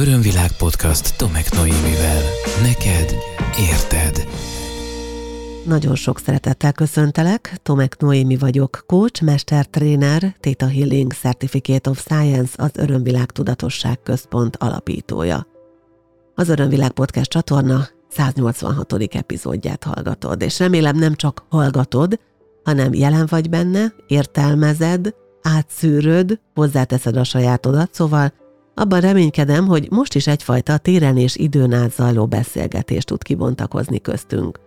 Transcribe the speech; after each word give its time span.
Örömvilág 0.00 0.50
podcast 0.58 1.16
Tomek 1.16 1.52
Noémivel. 1.52 2.22
Neked 2.62 3.14
érted. 3.70 4.28
Nagyon 5.66 5.94
sok 5.94 6.18
szeretettel 6.18 6.72
köszöntelek, 6.72 7.58
Tomek 7.62 7.96
Noémi 7.98 8.36
vagyok, 8.36 8.84
coach, 8.86 9.22
mestertréner, 9.22 10.36
Theta 10.40 10.68
Healing 10.68 11.12
Certificate 11.12 11.90
of 11.90 12.00
Science, 12.00 12.62
az 12.62 12.70
Örömvilág 12.74 13.30
Tudatosság 13.30 14.02
Központ 14.02 14.56
alapítója. 14.56 15.46
Az 16.34 16.48
Örömvilág 16.48 16.90
Podcast 16.90 17.30
csatorna 17.30 17.88
186. 18.08 18.92
epizódját 18.92 19.84
hallgatod, 19.84 20.42
és 20.42 20.58
remélem 20.58 20.96
nem 20.96 21.14
csak 21.14 21.44
hallgatod, 21.48 22.20
hanem 22.64 22.94
jelen 22.94 23.26
vagy 23.30 23.48
benne, 23.48 23.92
értelmezed, 24.06 25.14
átszűröd, 25.42 26.40
hozzáteszed 26.54 27.16
a 27.16 27.24
sajátodat, 27.24 27.94
szóval 27.94 28.32
abban 28.78 29.00
reménykedem, 29.00 29.66
hogy 29.66 29.90
most 29.90 30.14
is 30.14 30.26
egyfajta 30.26 30.78
téren 30.78 31.16
és 31.16 31.36
időn 31.36 31.72
át 31.72 31.92
zajló 31.92 32.26
beszélgetést 32.26 33.06
tud 33.06 33.22
kibontakozni 33.22 34.00
köztünk. 34.00 34.60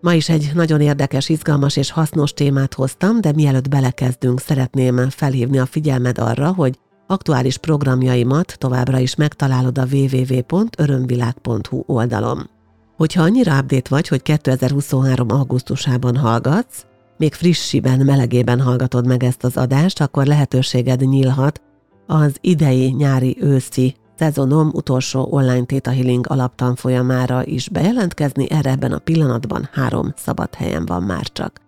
Ma 0.00 0.14
is 0.14 0.28
egy 0.28 0.50
nagyon 0.54 0.80
érdekes, 0.80 1.28
izgalmas 1.28 1.76
és 1.76 1.90
hasznos 1.90 2.32
témát 2.32 2.74
hoztam, 2.74 3.20
de 3.20 3.32
mielőtt 3.32 3.68
belekezdünk, 3.68 4.40
szeretném 4.40 5.10
felhívni 5.10 5.58
a 5.58 5.66
figyelmed 5.66 6.18
arra, 6.18 6.52
hogy 6.52 6.78
aktuális 7.06 7.56
programjaimat 7.56 8.56
továbbra 8.58 8.98
is 8.98 9.14
megtalálod 9.14 9.78
a 9.78 9.86
www.örömvilág.hu 9.92 11.82
oldalon. 11.86 12.50
Hogyha 12.96 13.22
annyira 13.22 13.58
update 13.58 13.88
vagy, 13.88 14.08
hogy 14.08 14.22
2023. 14.22 15.30
augusztusában 15.30 16.16
hallgatsz, 16.16 16.84
még 17.18 17.34
frissiben, 17.34 17.98
melegében 17.98 18.60
hallgatod 18.60 19.06
meg 19.06 19.24
ezt 19.24 19.44
az 19.44 19.56
adást, 19.56 20.00
akkor 20.00 20.26
lehetőséged 20.26 21.00
nyílhat 21.00 21.60
az 22.06 22.36
idei 22.40 22.92
nyári-őszi 22.92 23.94
szezonom 24.18 24.70
utolsó 24.74 25.28
online 25.30 25.64
Theta 25.64 25.90
Healing 25.90 26.26
alaptanfolyamára 26.28 27.44
is 27.44 27.68
bejelentkezni, 27.68 28.50
erre 28.50 28.70
ebben 28.70 28.92
a 28.92 28.98
pillanatban 28.98 29.68
három 29.72 30.12
szabad 30.16 30.54
helyen 30.54 30.86
van 30.86 31.02
már 31.02 31.32
csak. 31.32 31.60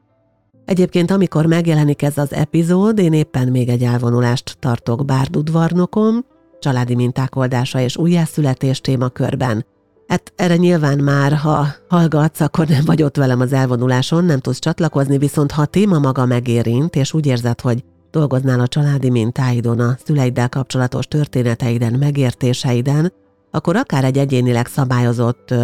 Egyébként, 0.65 1.11
amikor 1.11 1.47
megjelenik 1.47 2.03
ez 2.03 2.19
az 2.19 2.33
epizód, 2.33 2.99
én 2.99 3.13
éppen 3.13 3.49
még 3.49 3.69
egy 3.69 3.83
elvonulást 3.83 4.57
tartok 4.59 5.05
Bárdudvarnokon, 5.05 6.25
családi 6.59 6.95
minták 6.95 7.37
oldása 7.37 7.81
és 7.81 7.97
újjászületés 7.97 8.81
témakörben. 8.81 9.65
Hát 10.07 10.33
erre 10.37 10.57
nyilván 10.57 10.99
már, 10.99 11.33
ha 11.33 11.67
hallgatsz, 11.89 12.41
akkor 12.41 12.67
nem 12.67 12.85
vagy 12.85 13.03
ott 13.03 13.17
velem 13.17 13.41
az 13.41 13.53
elvonuláson, 13.53 14.25
nem 14.25 14.39
tudsz 14.39 14.59
csatlakozni, 14.59 15.19
viszont 15.19 15.51
ha 15.51 15.63
a 15.63 15.67
téma 15.67 15.99
maga 15.99 16.27
megérint, 16.27 16.97
és 16.97 17.13
úgy 17.13 17.27
érzed, 17.27 17.61
hogy 17.61 17.85
dolgoznál 18.11 18.61
a 18.61 18.69
családi 18.69 19.11
mintáidon, 19.11 19.81
a 19.81 19.97
szüleiddel 20.05 20.49
kapcsolatos 20.49 21.07
történeteiden, 21.07 21.93
megértéseiden, 21.93 23.13
akkor 23.51 23.77
akár 23.77 24.05
egy 24.05 24.19
egyénileg 24.19 24.67
szabályozott 24.67 25.55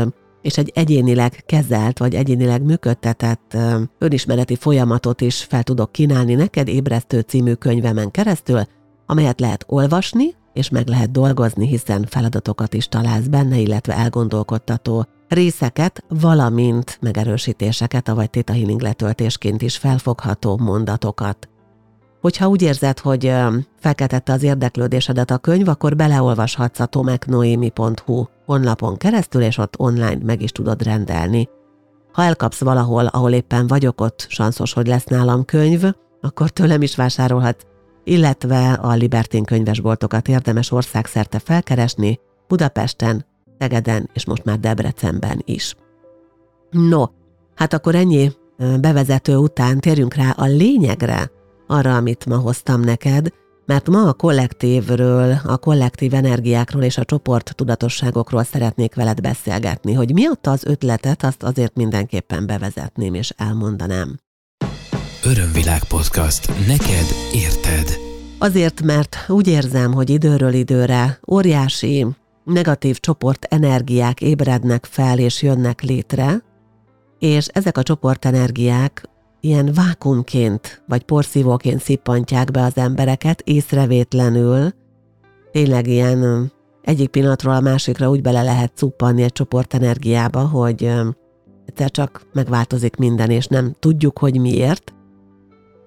és 0.42 0.58
egy 0.58 0.72
egyénileg 0.74 1.42
kezelt 1.46 1.98
vagy 1.98 2.14
egyénileg 2.14 2.62
működtetett 2.62 3.56
önismereti 3.98 4.56
folyamatot 4.56 5.20
is 5.20 5.42
fel 5.42 5.62
tudok 5.62 5.92
kínálni 5.92 6.34
neked 6.34 6.68
Ébresztő 6.68 7.20
című 7.20 7.52
könyvemen 7.52 8.10
keresztül, 8.10 8.62
amelyet 9.06 9.40
lehet 9.40 9.64
olvasni, 9.68 10.34
és 10.52 10.68
meg 10.68 10.88
lehet 10.88 11.10
dolgozni, 11.10 11.66
hiszen 11.66 12.06
feladatokat 12.08 12.74
is 12.74 12.88
találsz 12.88 13.26
benne, 13.26 13.56
illetve 13.56 13.96
elgondolkodtató 13.96 15.06
részeket, 15.28 16.04
valamint 16.08 16.98
megerősítéseket, 17.00 18.08
avagy 18.08 18.30
Theta 18.30 18.52
Healing 18.52 18.80
letöltésként 18.80 19.62
is 19.62 19.76
felfogható 19.76 20.58
mondatokat. 20.58 21.48
Hogyha 22.24 22.48
úgy 22.48 22.62
érzed, 22.62 22.98
hogy 22.98 23.32
felkeltette 23.78 24.32
az 24.32 24.42
érdeklődésedet 24.42 25.30
a 25.30 25.38
könyv, 25.38 25.68
akkor 25.68 25.96
beleolvashatsz 25.96 26.80
a 26.80 26.86
tomeknoemi.hu 26.86 28.24
honlapon 28.46 28.96
keresztül, 28.96 29.42
és 29.42 29.58
ott 29.58 29.78
online 29.78 30.18
meg 30.24 30.42
is 30.42 30.52
tudod 30.52 30.82
rendelni. 30.82 31.48
Ha 32.12 32.22
elkapsz 32.22 32.60
valahol, 32.60 33.06
ahol 33.06 33.32
éppen 33.32 33.66
vagyok, 33.66 34.00
ott 34.00 34.26
sanszos, 34.28 34.72
hogy 34.72 34.86
lesz 34.86 35.04
nálam 35.04 35.44
könyv, 35.44 35.84
akkor 36.20 36.50
tőlem 36.50 36.82
is 36.82 36.96
vásárolhatsz, 36.96 37.64
illetve 38.04 38.72
a 38.72 38.92
Libertin 38.92 39.44
könyvesboltokat 39.44 40.28
érdemes 40.28 40.70
országszerte 40.70 41.38
felkeresni, 41.38 42.20
Budapesten, 42.48 43.26
Szegeden 43.58 44.10
és 44.12 44.26
most 44.26 44.44
már 44.44 44.58
Debrecenben 44.58 45.42
is. 45.44 45.74
No, 46.70 47.04
hát 47.54 47.72
akkor 47.72 47.94
ennyi 47.94 48.32
bevezető 48.80 49.36
után 49.36 49.80
térjünk 49.80 50.14
rá 50.14 50.30
a 50.30 50.44
lényegre, 50.44 51.30
arra, 51.66 51.96
amit 51.96 52.26
ma 52.26 52.36
hoztam 52.36 52.80
neked, 52.80 53.28
mert 53.66 53.88
ma 53.88 54.08
a 54.08 54.12
kollektívről, 54.12 55.40
a 55.44 55.56
kollektív 55.56 56.14
energiákról 56.14 56.82
és 56.82 56.98
a 56.98 57.04
csoport 57.04 57.54
tudatosságokról 57.54 58.44
szeretnék 58.44 58.94
veled 58.94 59.20
beszélgetni, 59.20 59.92
hogy 59.92 60.12
mi 60.12 60.26
adta 60.26 60.50
az 60.50 60.64
ötletet, 60.64 61.24
azt 61.24 61.42
azért 61.42 61.76
mindenképpen 61.76 62.46
bevezetném 62.46 63.14
és 63.14 63.32
elmondanám. 63.36 64.18
Örömvilág 65.24 65.84
podcast. 65.84 66.48
Neked 66.66 67.06
érted. 67.32 67.98
Azért, 68.38 68.82
mert 68.82 69.16
úgy 69.28 69.48
érzem, 69.48 69.92
hogy 69.92 70.10
időről 70.10 70.52
időre 70.52 71.18
óriási 71.30 72.06
negatív 72.44 72.98
csoport 72.98 73.44
energiák 73.44 74.20
ébrednek 74.20 74.84
fel 74.84 75.18
és 75.18 75.42
jönnek 75.42 75.82
létre, 75.82 76.42
és 77.18 77.46
ezek 77.46 77.78
a 77.78 77.82
csoportenergiák 77.82 79.08
ilyen 79.44 79.70
vákumként 79.74 80.82
vagy 80.86 81.02
porszívóként 81.02 81.80
szippantják 81.80 82.50
be 82.50 82.62
az 82.62 82.76
embereket 82.76 83.40
észrevétlenül, 83.40 84.70
tényleg 85.52 85.86
ilyen 85.86 86.52
egyik 86.82 87.08
pillanatról 87.08 87.54
a 87.54 87.60
másikra 87.60 88.10
úgy 88.10 88.22
bele 88.22 88.42
lehet 88.42 88.72
cuppanni 88.74 89.22
egy 89.22 89.32
csoport 89.32 89.74
energiába, 89.74 90.40
hogy 90.40 90.90
egyszer 91.66 91.90
csak 91.90 92.26
megváltozik 92.32 92.96
minden, 92.96 93.30
és 93.30 93.46
nem 93.46 93.74
tudjuk, 93.78 94.18
hogy 94.18 94.40
miért. 94.40 94.94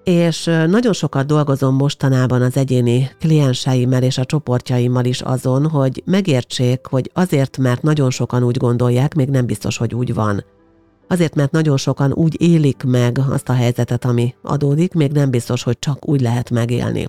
És 0.04 0.44
nagyon 0.44 0.92
sokat 0.92 1.26
dolgozom 1.26 1.74
mostanában 1.74 2.42
az 2.42 2.56
egyéni 2.56 3.10
klienseimmel 3.18 4.02
és 4.02 4.18
a 4.18 4.24
csoportjaimmal 4.24 5.04
is 5.04 5.20
azon, 5.20 5.68
hogy 5.68 6.02
megértsék, 6.06 6.86
hogy 6.86 7.10
azért, 7.14 7.56
mert 7.56 7.82
nagyon 7.82 8.10
sokan 8.10 8.42
úgy 8.42 8.56
gondolják, 8.56 9.14
még 9.14 9.28
nem 9.28 9.46
biztos, 9.46 9.76
hogy 9.76 9.94
úgy 9.94 10.14
van– 10.14 10.44
Azért, 11.08 11.34
mert 11.34 11.50
nagyon 11.50 11.76
sokan 11.76 12.12
úgy 12.12 12.42
élik 12.42 12.82
meg 12.82 13.18
azt 13.30 13.48
a 13.48 13.52
helyzetet, 13.52 14.04
ami 14.04 14.34
adódik, 14.42 14.94
még 14.94 15.12
nem 15.12 15.30
biztos, 15.30 15.62
hogy 15.62 15.78
csak 15.78 16.08
úgy 16.08 16.20
lehet 16.20 16.50
megélni. 16.50 17.08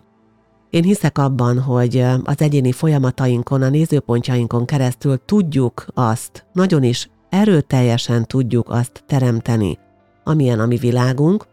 Én 0.69 0.83
hiszek 0.83 1.17
abban, 1.17 1.59
hogy 1.59 2.05
az 2.23 2.41
egyéni 2.41 2.71
folyamatainkon, 2.71 3.61
a 3.61 3.69
nézőpontjainkon 3.69 4.65
keresztül 4.65 5.21
tudjuk 5.25 5.85
azt, 5.93 6.45
nagyon 6.53 6.83
is 6.83 7.09
erőteljesen 7.29 8.25
tudjuk 8.25 8.69
azt 8.69 9.03
teremteni, 9.07 9.77
amilyen 10.23 10.59
a 10.59 10.65
mi 10.65 10.77
világunk, 10.77 11.45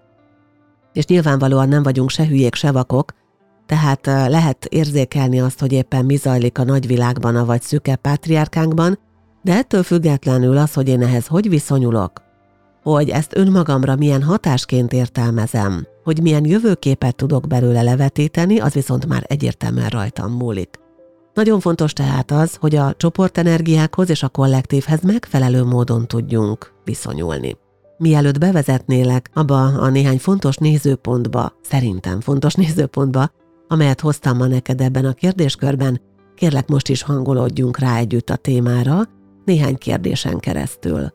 és 0.93 1.07
nyilvánvalóan 1.07 1.69
nem 1.69 1.83
vagyunk 1.83 2.11
se 2.11 2.27
hülyék, 2.27 2.55
se 2.55 2.73
vakok, 2.73 3.13
tehát 3.67 4.07
lehet 4.07 4.65
érzékelni 4.65 5.41
azt, 5.41 5.61
hogy 5.61 5.73
éppen 5.73 6.05
mi 6.05 6.17
zajlik 6.17 6.59
a 6.59 6.65
nagyvilágban, 6.65 7.47
vagy 7.47 7.63
szüke 7.63 7.97
pátriárkánkban, 7.97 8.99
de 9.43 9.53
ettől 9.53 9.83
függetlenül 9.83 10.57
az, 10.57 10.75
hogy 10.75 10.89
én 10.89 11.03
ehhez 11.03 11.27
hogy 11.27 11.49
viszonyulok, 11.49 12.26
hogy 12.93 13.09
ezt 13.09 13.37
önmagamra 13.37 13.97
milyen 13.97 14.23
hatásként 14.23 14.93
értelmezem, 14.93 15.87
hogy 16.05 16.23
milyen 16.23 16.45
jövőképet 16.45 17.17
tudok 17.17 17.47
belőle 17.47 17.83
levetíteni, 17.83 18.59
az 18.59 18.73
viszont 18.73 19.07
már 19.07 19.25
egyértelműen 19.27 19.89
rajtam 19.89 20.33
múlik. 20.33 20.79
Nagyon 21.35 21.61
fontos 21.61 21.93
tehát 21.93 22.31
az, 22.31 22.55
hogy 22.55 22.77
a 22.77 22.95
csoportenergiákhoz 22.97 24.11
és 24.11 24.23
a 24.23 24.29
kollektívhez 24.29 25.01
megfelelő 25.03 25.65
módon 25.65 26.07
tudjunk 26.07 26.73
viszonyulni. 26.85 27.57
Mielőtt 27.99 28.39
bevezetnélek 28.39 29.31
abba 29.35 29.63
a 29.65 29.89
néhány 29.89 30.19
fontos 30.19 30.57
nézőpontba, 30.57 31.53
szerintem 31.63 32.21
fontos 32.21 32.55
nézőpontba, 32.65 33.31
amelyet 33.69 34.01
hoztam 34.01 34.37
ma 34.37 34.47
neked 34.47 34.81
ebben 34.81 35.05
a 35.05 35.13
kérdéskörben, 35.13 36.01
kérlek 36.35 36.69
most 36.69 36.89
is 36.89 37.03
hangolódjunk 37.03 37.79
rá 37.79 37.97
együtt 37.97 38.31
a 38.31 38.37
témára, 38.37 39.03
néhány 39.45 39.77
kérdésen 39.77 40.39
keresztül. 40.39 41.13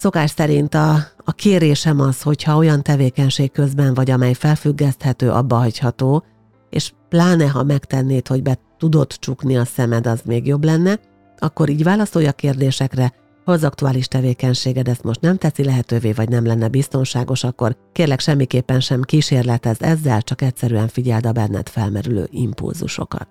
Szokás 0.00 0.30
szerint 0.30 0.74
a, 0.74 0.94
a 1.16 1.32
kérésem 1.32 2.00
az, 2.00 2.22
hogyha 2.22 2.56
olyan 2.56 2.82
tevékenység 2.82 3.52
közben 3.52 3.94
vagy, 3.94 4.10
amely 4.10 4.32
felfüggeszthető, 4.32 5.30
abba 5.30 5.56
hagyható, 5.56 6.24
és 6.70 6.92
pláne 7.08 7.48
ha 7.48 7.62
megtennéd, 7.62 8.28
hogy 8.28 8.42
be 8.42 8.58
tudod 8.78 9.12
csukni 9.12 9.56
a 9.56 9.64
szemed, 9.64 10.06
az 10.06 10.20
még 10.24 10.46
jobb 10.46 10.64
lenne, 10.64 11.00
akkor 11.38 11.68
így 11.68 11.82
válaszolj 11.82 12.26
a 12.26 12.32
kérdésekre, 12.32 13.12
ha 13.44 13.52
az 13.52 13.64
aktuális 13.64 14.06
tevékenységed 14.06 14.88
ezt 14.88 15.02
most 15.02 15.20
nem 15.20 15.36
teszi 15.36 15.64
lehetővé, 15.64 16.12
vagy 16.12 16.28
nem 16.28 16.46
lenne 16.46 16.68
biztonságos, 16.68 17.44
akkor 17.44 17.76
kérlek 17.92 18.20
semmiképpen 18.20 18.80
sem 18.80 19.02
kísérletez 19.02 19.82
ezzel, 19.82 20.22
csak 20.22 20.42
egyszerűen 20.42 20.88
figyeld 20.88 21.26
a 21.26 21.32
benned 21.32 21.68
felmerülő 21.68 22.28
impulzusokat. 22.30 23.28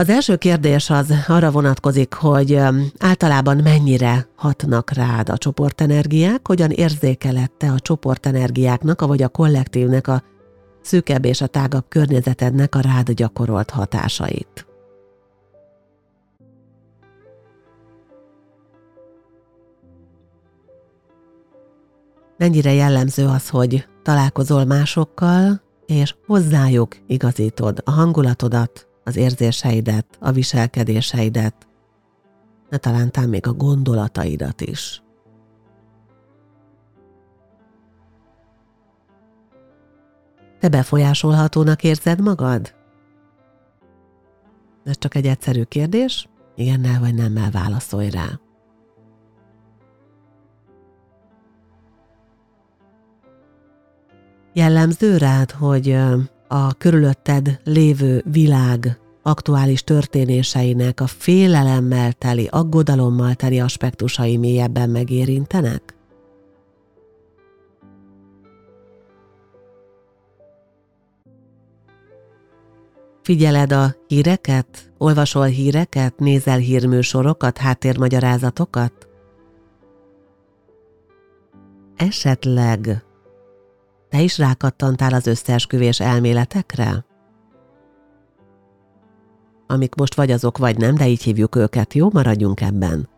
Az 0.00 0.08
első 0.08 0.36
kérdés 0.36 0.90
az 0.90 1.14
arra 1.28 1.50
vonatkozik, 1.50 2.14
hogy 2.14 2.60
általában 2.98 3.56
mennyire 3.56 4.28
hatnak 4.36 4.90
rád 4.90 5.28
a 5.28 5.38
csoportenergiák, 5.38 6.46
hogyan 6.46 6.70
érzékelette 6.70 7.70
a 7.70 7.78
csoportenergiáknak, 7.78 9.00
vagy 9.00 9.22
a 9.22 9.28
kollektívnek 9.28 10.08
a 10.08 10.22
szűkebb 10.82 11.24
és 11.24 11.40
a 11.40 11.46
tágabb 11.46 11.84
környezetednek 11.88 12.74
a 12.74 12.80
rád 12.80 13.10
gyakorolt 13.10 13.70
hatásait. 13.70 14.66
Mennyire 22.36 22.72
jellemző 22.72 23.26
az, 23.26 23.48
hogy 23.48 23.88
találkozol 24.02 24.64
másokkal, 24.64 25.62
és 25.86 26.14
hozzájuk 26.26 26.96
igazítod 27.06 27.82
a 27.84 27.90
hangulatodat, 27.90 28.89
az 29.04 29.16
érzéseidet, 29.16 30.06
a 30.20 30.30
viselkedéseidet, 30.30 31.68
de 32.68 32.76
talán 32.76 33.10
még 33.28 33.46
a 33.46 33.52
gondolataidat 33.52 34.60
is. 34.60 35.02
Te 40.58 40.68
befolyásolhatónak 40.68 41.82
érzed 41.82 42.20
magad? 42.20 42.74
Ez 44.84 44.98
csak 44.98 45.14
egy 45.14 45.26
egyszerű 45.26 45.62
kérdés, 45.62 46.28
igennel 46.54 47.00
vagy 47.00 47.14
nemmel 47.14 47.50
válaszolj 47.50 48.10
rá. 48.10 48.40
Jellemző 54.52 55.16
rád, 55.16 55.50
hogy 55.50 55.98
a 56.52 56.72
körülötted 56.72 57.60
lévő 57.64 58.24
világ 58.30 58.98
aktuális 59.22 59.82
történéseinek 59.84 61.00
a 61.00 61.06
félelemmel 61.06 62.12
teli, 62.12 62.46
aggodalommal 62.50 63.34
teli 63.34 63.60
aspektusai 63.60 64.36
mélyebben 64.36 64.90
megérintenek? 64.90 65.94
Figyeled 73.22 73.72
a 73.72 73.94
híreket? 74.06 74.92
Olvasol 74.98 75.46
híreket? 75.46 76.18
Nézel 76.18 76.58
hírműsorokat, 76.58 77.58
háttérmagyarázatokat? 77.58 79.08
Esetleg 81.96 83.04
te 84.10 84.20
is 84.20 84.38
rákattantál 84.38 85.14
az 85.14 85.26
összeesküvés 85.26 86.00
elméletekre? 86.00 87.04
Amik 89.66 89.94
most 89.94 90.14
vagy 90.14 90.30
azok, 90.30 90.58
vagy 90.58 90.78
nem, 90.78 90.94
de 90.94 91.08
így 91.08 91.22
hívjuk 91.22 91.56
őket, 91.56 91.94
jó? 91.94 92.10
Maradjunk 92.12 92.60
ebben. 92.60 93.08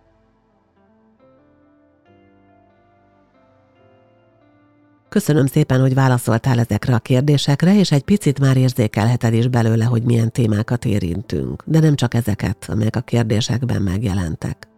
Köszönöm 5.09 5.47
szépen, 5.47 5.81
hogy 5.81 5.95
válaszoltál 5.95 6.59
ezekre 6.59 6.95
a 6.95 6.99
kérdésekre, 6.99 7.79
és 7.79 7.93
egy 7.93 8.03
picit 8.03 8.41
már 8.41 8.57
érzékelheted 8.57 9.35
is 9.35 9.49
belőle, 9.49 9.85
hogy 9.85 10.03
milyen 10.03 10.33
témákat 10.33 10.85
érintünk, 10.85 11.63
de 11.67 11.81
nem 11.81 11.95
csak 11.95 12.15
ezeket, 12.15 12.67
amelyek 12.69 12.97
a 12.97 13.01
kérdésekben 13.01 13.83
megjelentek. 13.83 14.69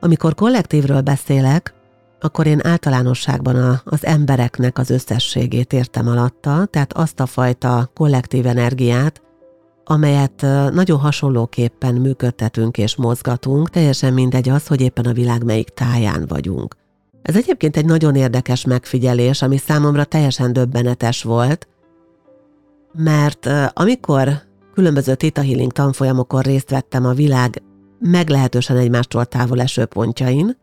Amikor 0.00 0.34
kollektívről 0.34 1.00
beszélek, 1.00 1.74
akkor 2.22 2.46
én 2.46 2.60
általánosságban 2.66 3.56
a, 3.56 3.80
az 3.84 4.06
embereknek 4.06 4.78
az 4.78 4.90
összességét 4.90 5.72
értem 5.72 6.08
alatta, 6.08 6.66
tehát 6.70 6.92
azt 6.92 7.20
a 7.20 7.26
fajta 7.26 7.90
kollektív 7.94 8.46
energiát, 8.46 9.22
amelyet 9.84 10.40
nagyon 10.72 10.98
hasonlóképpen 10.98 11.94
működtetünk 11.94 12.78
és 12.78 12.96
mozgatunk, 12.96 13.70
teljesen 13.70 14.12
mindegy 14.12 14.48
az, 14.48 14.66
hogy 14.66 14.80
éppen 14.80 15.04
a 15.04 15.12
világ 15.12 15.44
melyik 15.44 15.68
táján 15.68 16.24
vagyunk. 16.28 16.76
Ez 17.22 17.36
egyébként 17.36 17.76
egy 17.76 17.84
nagyon 17.84 18.14
érdekes 18.14 18.64
megfigyelés, 18.64 19.42
ami 19.42 19.56
számomra 19.56 20.04
teljesen 20.04 20.52
döbbenetes 20.52 21.22
volt, 21.22 21.68
mert 22.92 23.48
amikor 23.72 24.42
különböző 24.74 25.14
Theta 25.14 25.42
Healing 25.42 25.72
tanfolyamokon 25.72 26.40
részt 26.40 26.70
vettem 26.70 27.06
a 27.06 27.12
világ 27.12 27.62
meglehetősen 27.98 28.76
egymástól 28.76 29.24
távol 29.24 29.60
eső 29.60 29.84
pontjain, 29.84 30.56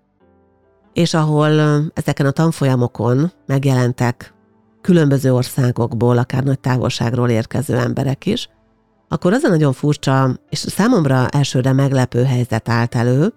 és 0.99 1.13
ahol 1.13 1.59
ezeken 1.93 2.25
a 2.25 2.31
tanfolyamokon 2.31 3.31
megjelentek 3.45 4.33
különböző 4.81 5.33
országokból, 5.33 6.17
akár 6.17 6.43
nagy 6.43 6.59
távolságról 6.59 7.29
érkező 7.29 7.77
emberek 7.77 8.25
is, 8.25 8.49
akkor 9.07 9.33
az 9.33 9.43
a 9.43 9.49
nagyon 9.49 9.73
furcsa, 9.73 10.39
és 10.49 10.57
számomra 10.57 11.27
elsőre 11.27 11.73
meglepő 11.73 12.23
helyzet 12.23 12.69
állt 12.69 12.95
elő, 12.95 13.33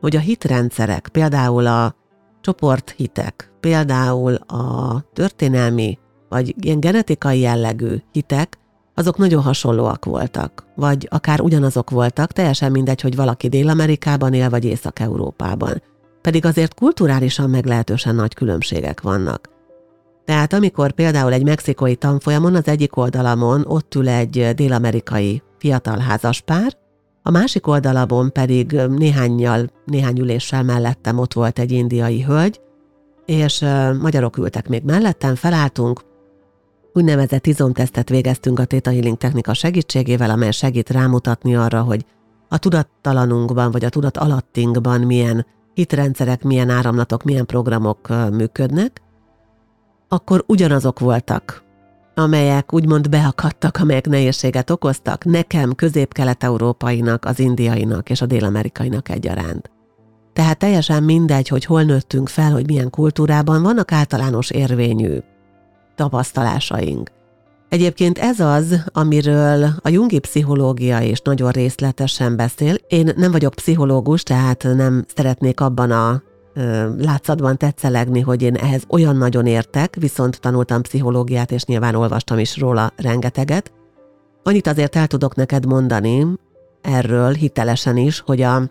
hogy 0.00 0.16
a 0.16 0.20
hitrendszerek, 0.20 1.08
például 1.12 1.66
a 1.66 1.94
csoporthitek, 2.40 3.52
például 3.60 4.34
a 4.34 5.00
történelmi 5.12 5.98
vagy 6.28 6.54
ilyen 6.60 6.80
genetikai 6.80 7.40
jellegű 7.40 7.96
hitek, 8.12 8.58
azok 8.94 9.16
nagyon 9.16 9.42
hasonlóak 9.42 10.04
voltak, 10.04 10.64
vagy 10.74 11.08
akár 11.10 11.40
ugyanazok 11.40 11.90
voltak, 11.90 12.32
teljesen 12.32 12.70
mindegy, 12.70 13.00
hogy 13.00 13.16
valaki 13.16 13.48
Dél-Amerikában 13.48 14.32
él, 14.32 14.50
vagy 14.50 14.64
Észak-Európában. 14.64 15.82
Pedig 16.24 16.44
azért 16.44 16.74
kulturálisan 16.74 17.50
meglehetősen 17.50 18.14
nagy 18.14 18.34
különbségek 18.34 19.00
vannak. 19.00 19.48
Tehát 20.24 20.52
amikor 20.52 20.92
például 20.92 21.32
egy 21.32 21.44
mexikói 21.44 21.94
tanfolyamon 21.94 22.54
az 22.54 22.68
egyik 22.68 22.96
oldalamon 22.96 23.64
ott 23.66 23.94
ül 23.94 24.08
egy 24.08 24.50
dél-amerikai 24.54 25.42
fiatal 25.58 25.98
házaspár, 25.98 26.76
a 27.22 27.30
másik 27.30 27.66
oldalamon 27.66 28.32
pedig 28.32 28.72
néhányjal, 28.72 29.70
néhány 29.84 30.18
üléssel 30.18 30.62
mellettem 30.62 31.18
ott 31.18 31.32
volt 31.32 31.58
egy 31.58 31.72
indiai 31.72 32.22
hölgy, 32.22 32.60
és 33.26 33.64
magyarok 34.00 34.36
ültek 34.36 34.68
még 34.68 34.82
mellettem, 34.82 35.34
felálltunk, 35.34 36.00
úgynevezett 36.92 37.46
izomtesztet 37.46 38.08
végeztünk 38.08 38.58
a 38.58 38.64
Theta 38.64 38.90
Healing 38.90 39.16
technika 39.16 39.54
segítségével, 39.54 40.30
amely 40.30 40.50
segít 40.50 40.90
rámutatni 40.90 41.56
arra, 41.56 41.82
hogy 41.82 42.04
a 42.48 42.58
tudattalanunkban 42.58 43.70
vagy 43.70 43.84
a 43.84 43.88
tudat 43.88 44.16
alattinkban 44.16 45.00
milyen 45.00 45.46
hitrendszerek, 45.74 46.42
milyen 46.42 46.70
áramlatok, 46.70 47.22
milyen 47.22 47.46
programok 47.46 48.08
működnek, 48.30 49.02
akkor 50.08 50.44
ugyanazok 50.46 50.98
voltak, 50.98 51.62
amelyek 52.14 52.72
úgymond 52.72 53.08
beakadtak, 53.08 53.76
amelyek 53.76 54.06
nehézséget 54.06 54.70
okoztak 54.70 55.24
nekem, 55.24 55.74
közép-kelet-európainak, 55.74 57.24
az 57.24 57.38
indiainak 57.38 58.10
és 58.10 58.20
a 58.20 58.26
dél-amerikainak 58.26 59.08
egyaránt. 59.08 59.70
Tehát 60.32 60.58
teljesen 60.58 61.02
mindegy, 61.02 61.48
hogy 61.48 61.64
hol 61.64 61.82
nőttünk 61.82 62.28
fel, 62.28 62.52
hogy 62.52 62.66
milyen 62.66 62.90
kultúrában 62.90 63.62
vannak 63.62 63.92
általános 63.92 64.50
érvényű 64.50 65.18
tapasztalásaink. 65.94 67.10
Egyébként 67.74 68.18
ez 68.18 68.40
az, 68.40 68.84
amiről 68.92 69.68
a 69.82 69.88
jungi 69.88 70.18
pszichológia 70.18 71.00
is 71.00 71.20
nagyon 71.20 71.50
részletesen 71.50 72.36
beszél. 72.36 72.74
Én 72.88 73.12
nem 73.16 73.30
vagyok 73.30 73.54
pszichológus, 73.54 74.22
tehát 74.22 74.62
nem 74.62 75.04
szeretnék 75.14 75.60
abban 75.60 75.90
a 75.90 76.22
látszatban 76.98 77.56
tetszelegni, 77.56 78.20
hogy 78.20 78.42
én 78.42 78.54
ehhez 78.54 78.82
olyan 78.88 79.16
nagyon 79.16 79.46
értek, 79.46 79.96
viszont 79.98 80.40
tanultam 80.40 80.82
pszichológiát, 80.82 81.52
és 81.52 81.64
nyilván 81.64 81.94
olvastam 81.94 82.38
is 82.38 82.58
róla 82.58 82.92
rengeteget. 82.96 83.72
Annyit 84.42 84.66
azért 84.66 84.96
el 84.96 85.06
tudok 85.06 85.34
neked 85.34 85.66
mondani 85.66 86.26
erről 86.80 87.32
hitelesen 87.32 87.96
is, 87.96 88.20
hogy 88.20 88.42
a 88.42 88.70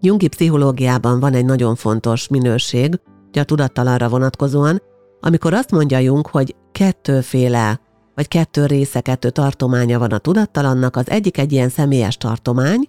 Jungi 0.00 0.28
pszichológiában 0.28 1.20
van 1.20 1.34
egy 1.34 1.44
nagyon 1.44 1.74
fontos 1.74 2.28
minőség, 2.28 3.00
hogy 3.32 3.38
a 3.38 3.44
tudattalanra 3.44 4.08
vonatkozóan, 4.08 4.82
amikor 5.20 5.54
azt 5.54 5.70
mondja 5.70 5.98
Jung, 5.98 6.26
hogy 6.26 6.54
kettőféle, 6.72 7.80
vagy 8.16 8.28
kettő 8.28 8.66
része, 8.66 9.00
kettő 9.00 9.30
tartománya 9.30 9.98
van 9.98 10.12
a 10.12 10.18
tudattalannak, 10.18 10.96
az 10.96 11.10
egyik 11.10 11.38
egy 11.38 11.52
ilyen 11.52 11.68
személyes 11.68 12.16
tartomány, 12.16 12.88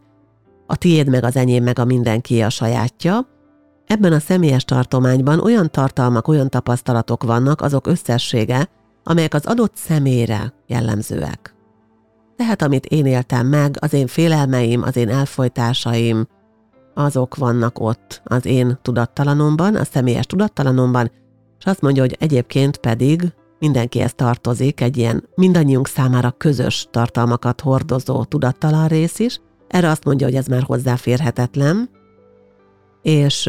a 0.67 0.75
tiéd 0.75 1.09
meg 1.09 1.23
az 1.23 1.35
enyém 1.35 1.63
meg 1.63 1.79
a 1.79 1.85
mindenki 1.85 2.41
a 2.41 2.49
sajátja, 2.49 3.27
Ebben 3.87 4.13
a 4.13 4.19
személyes 4.19 4.65
tartományban 4.65 5.39
olyan 5.39 5.71
tartalmak, 5.71 6.27
olyan 6.27 6.49
tapasztalatok 6.49 7.23
vannak, 7.23 7.61
azok 7.61 7.87
összessége, 7.87 8.69
amelyek 9.03 9.33
az 9.33 9.45
adott 9.45 9.75
személyre 9.75 10.53
jellemzőek. 10.65 11.55
Tehát 12.35 12.61
amit 12.61 12.85
én 12.85 13.05
éltem 13.05 13.47
meg, 13.47 13.77
az 13.79 13.93
én 13.93 14.07
félelmeim, 14.07 14.81
az 14.81 14.95
én 14.95 15.09
elfolytásaim, 15.09 16.27
azok 16.93 17.35
vannak 17.35 17.79
ott 17.79 18.21
az 18.23 18.45
én 18.45 18.79
tudattalanomban, 18.81 19.75
a 19.75 19.83
személyes 19.83 20.25
tudattalanomban, 20.25 21.11
és 21.59 21.65
azt 21.65 21.81
mondja, 21.81 22.01
hogy 22.01 22.15
egyébként 22.19 22.77
pedig 22.77 23.33
mindenkihez 23.59 24.13
tartozik 24.13 24.81
egy 24.81 24.97
ilyen 24.97 25.23
mindannyiunk 25.35 25.87
számára 25.87 26.31
közös 26.31 26.87
tartalmakat 26.91 27.61
hordozó 27.61 28.23
tudattalan 28.23 28.87
rész 28.87 29.19
is. 29.19 29.41
Erre 29.67 29.89
azt 29.89 30.03
mondja, 30.03 30.27
hogy 30.27 30.35
ez 30.35 30.47
már 30.47 30.63
hozzáférhetetlen, 30.63 31.89
és 33.01 33.47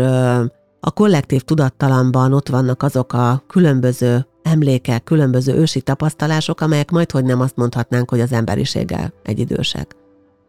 a 0.80 0.90
kollektív 0.94 1.42
tudattalamban 1.42 2.32
ott 2.32 2.48
vannak 2.48 2.82
azok 2.82 3.12
a 3.12 3.42
különböző 3.46 4.26
emlékek, 4.42 5.04
különböző 5.04 5.54
ősi 5.54 5.80
tapasztalások, 5.80 6.60
amelyek 6.60 6.90
majd 6.90 7.10
hogy 7.10 7.24
nem 7.24 7.40
azt 7.40 7.56
mondhatnánk, 7.56 8.10
hogy 8.10 8.20
az 8.20 8.32
emberiséggel 8.32 9.12
egyidősek. 9.22 9.96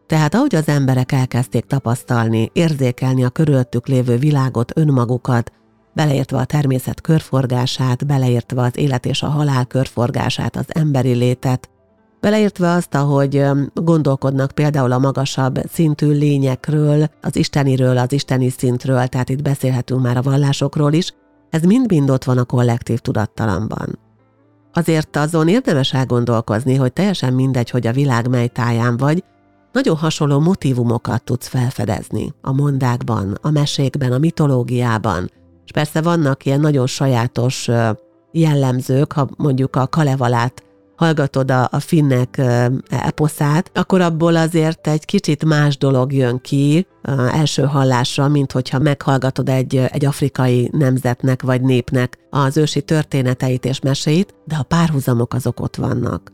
Tehát 0.06 0.34
ahogy 0.34 0.54
az 0.54 0.68
emberek 0.68 1.12
elkezdték 1.12 1.64
tapasztalni, 1.64 2.50
érzékelni 2.52 3.24
a 3.24 3.28
körülöttük 3.30 3.86
lévő 3.86 4.16
világot, 4.16 4.72
önmagukat, 4.74 5.52
beleértve 5.92 6.38
a 6.38 6.44
természet 6.44 7.00
körforgását, 7.00 8.06
beleértve 8.06 8.62
az 8.62 8.76
élet 8.76 9.06
és 9.06 9.22
a 9.22 9.28
halál 9.28 9.66
körforgását, 9.66 10.56
az 10.56 10.66
emberi 10.68 11.12
létet, 11.12 11.70
Beleértve 12.20 12.70
azt, 12.70 12.94
ahogy 12.94 13.44
gondolkodnak 13.74 14.50
például 14.50 14.92
a 14.92 14.98
magasabb 14.98 15.60
szintű 15.72 16.10
lényekről, 16.10 17.10
az 17.20 17.36
isteniről, 17.36 17.98
az 17.98 18.12
isteni 18.12 18.48
szintről, 18.48 19.06
tehát 19.06 19.28
itt 19.28 19.42
beszélhetünk 19.42 20.02
már 20.02 20.16
a 20.16 20.22
vallásokról 20.22 20.92
is, 20.92 21.14
ez 21.50 21.62
mind-mind 21.62 22.10
ott 22.10 22.24
van 22.24 22.38
a 22.38 22.44
kollektív 22.44 22.98
tudattalamban. 22.98 23.98
Azért 24.72 25.16
azon 25.16 25.48
érdemes 25.48 25.92
elgondolkozni, 25.92 26.74
hogy 26.74 26.92
teljesen 26.92 27.32
mindegy, 27.32 27.70
hogy 27.70 27.86
a 27.86 27.92
világ 27.92 28.28
mely 28.28 28.48
táján 28.48 28.96
vagy, 28.96 29.24
nagyon 29.72 29.96
hasonló 29.96 30.40
motivumokat 30.40 31.22
tudsz 31.24 31.48
felfedezni 31.48 32.32
a 32.40 32.52
mondákban, 32.52 33.38
a 33.42 33.50
mesékben, 33.50 34.12
a 34.12 34.18
mitológiában, 34.18 35.30
és 35.70 35.76
persze 35.76 36.00
vannak 36.00 36.44
ilyen 36.44 36.60
nagyon 36.60 36.86
sajátos 36.86 37.68
jellemzők, 38.32 39.12
ha 39.12 39.28
mondjuk 39.36 39.76
a 39.76 39.86
Kalevalát 39.86 40.62
hallgatod 40.96 41.50
a, 41.50 41.68
a 41.70 41.80
finnek 41.80 42.40
eposzát, 42.88 43.70
akkor 43.74 44.00
abból 44.00 44.36
azért 44.36 44.86
egy 44.86 45.04
kicsit 45.04 45.44
más 45.44 45.78
dolog 45.78 46.12
jön 46.12 46.40
ki 46.40 46.86
első 47.32 47.62
hallásra, 47.62 48.28
mint 48.28 48.52
hogyha 48.52 48.78
meghallgatod 48.78 49.48
egy, 49.48 49.76
egy 49.76 50.04
afrikai 50.04 50.68
nemzetnek 50.72 51.42
vagy 51.42 51.60
népnek 51.62 52.18
az 52.30 52.56
ősi 52.56 52.82
történeteit 52.82 53.64
és 53.64 53.80
meséit, 53.80 54.34
de 54.44 54.56
a 54.56 54.62
párhuzamok 54.62 55.34
azok 55.34 55.60
ott 55.60 55.76
vannak. 55.76 56.32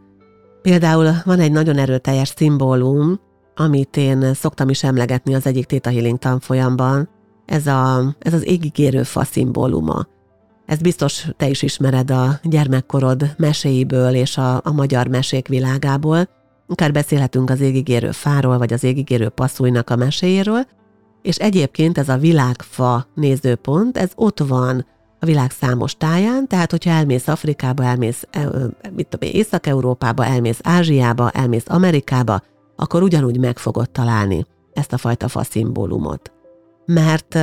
Például 0.62 1.11
van 1.25 1.40
egy 1.40 1.52
nagyon 1.52 1.78
erőteljes 1.78 2.33
szimbólum, 2.37 3.21
amit 3.57 3.97
én 3.97 4.35
szoktam 4.35 4.69
is 4.69 4.83
emlegetni 4.85 5.35
az 5.35 5.47
egyik 5.47 5.66
Theta 5.66 5.90
Healing 5.90 6.19
tanfolyamban, 6.19 7.14
ez, 7.47 7.67
a, 7.67 8.15
ez 8.19 8.33
az 8.33 8.47
égigérő 8.47 9.03
fa 9.03 9.25
szimbóluma. 9.25 10.07
Ezt 10.67 10.83
biztos 10.83 11.26
te 11.37 11.49
is 11.49 11.62
ismered 11.62 12.11
a 12.11 12.41
gyermekkorod 12.43 13.35
meséiből 13.37 14.15
és 14.15 14.37
a, 14.37 14.55
a 14.65 14.73
magyar 14.73 15.07
mesék 15.07 15.49
világából. 15.49 16.29
Akár 16.69 16.93
beszélhetünk 16.93 17.50
az 17.50 17.61
égigérő 17.61 18.11
fáról, 18.11 18.59
vagy 18.59 18.73
az 18.73 18.85
égigérő 18.85 19.29
passzújnak 19.29 19.91
a 19.91 19.97
meséjéről, 19.97 20.67
és 21.23 21.37
egyébként 21.37 21.99
ez 21.99 22.09
a 22.09 22.17
világfa 22.17 23.07
nézőpont, 23.15 23.99
ez 23.99 24.11
ott 24.15 24.38
van 24.38 24.87
a 25.21 25.26
világ 25.26 25.50
számos 25.50 25.97
táján, 25.97 26.49
tehát 26.49 26.71
hogyha 26.71 26.91
elmész 26.91 27.29
Afrikába, 27.29 27.85
elmész 27.85 28.26
mit 28.95 29.07
tudom, 29.07 29.31
Észak-Európába, 29.33 30.25
elmész 30.25 30.59
Ázsiába, 30.62 31.31
elmész 31.31 31.65
Amerikába, 31.69 32.43
akkor 32.76 33.03
ugyanúgy 33.03 33.38
meg 33.38 33.59
fogod 33.59 33.91
találni 33.91 34.47
ezt 34.73 34.93
a 34.93 34.99
fajta 34.99 35.29
fa 35.29 35.43
szimbólumot. 35.43 36.36
Mert 36.87 37.38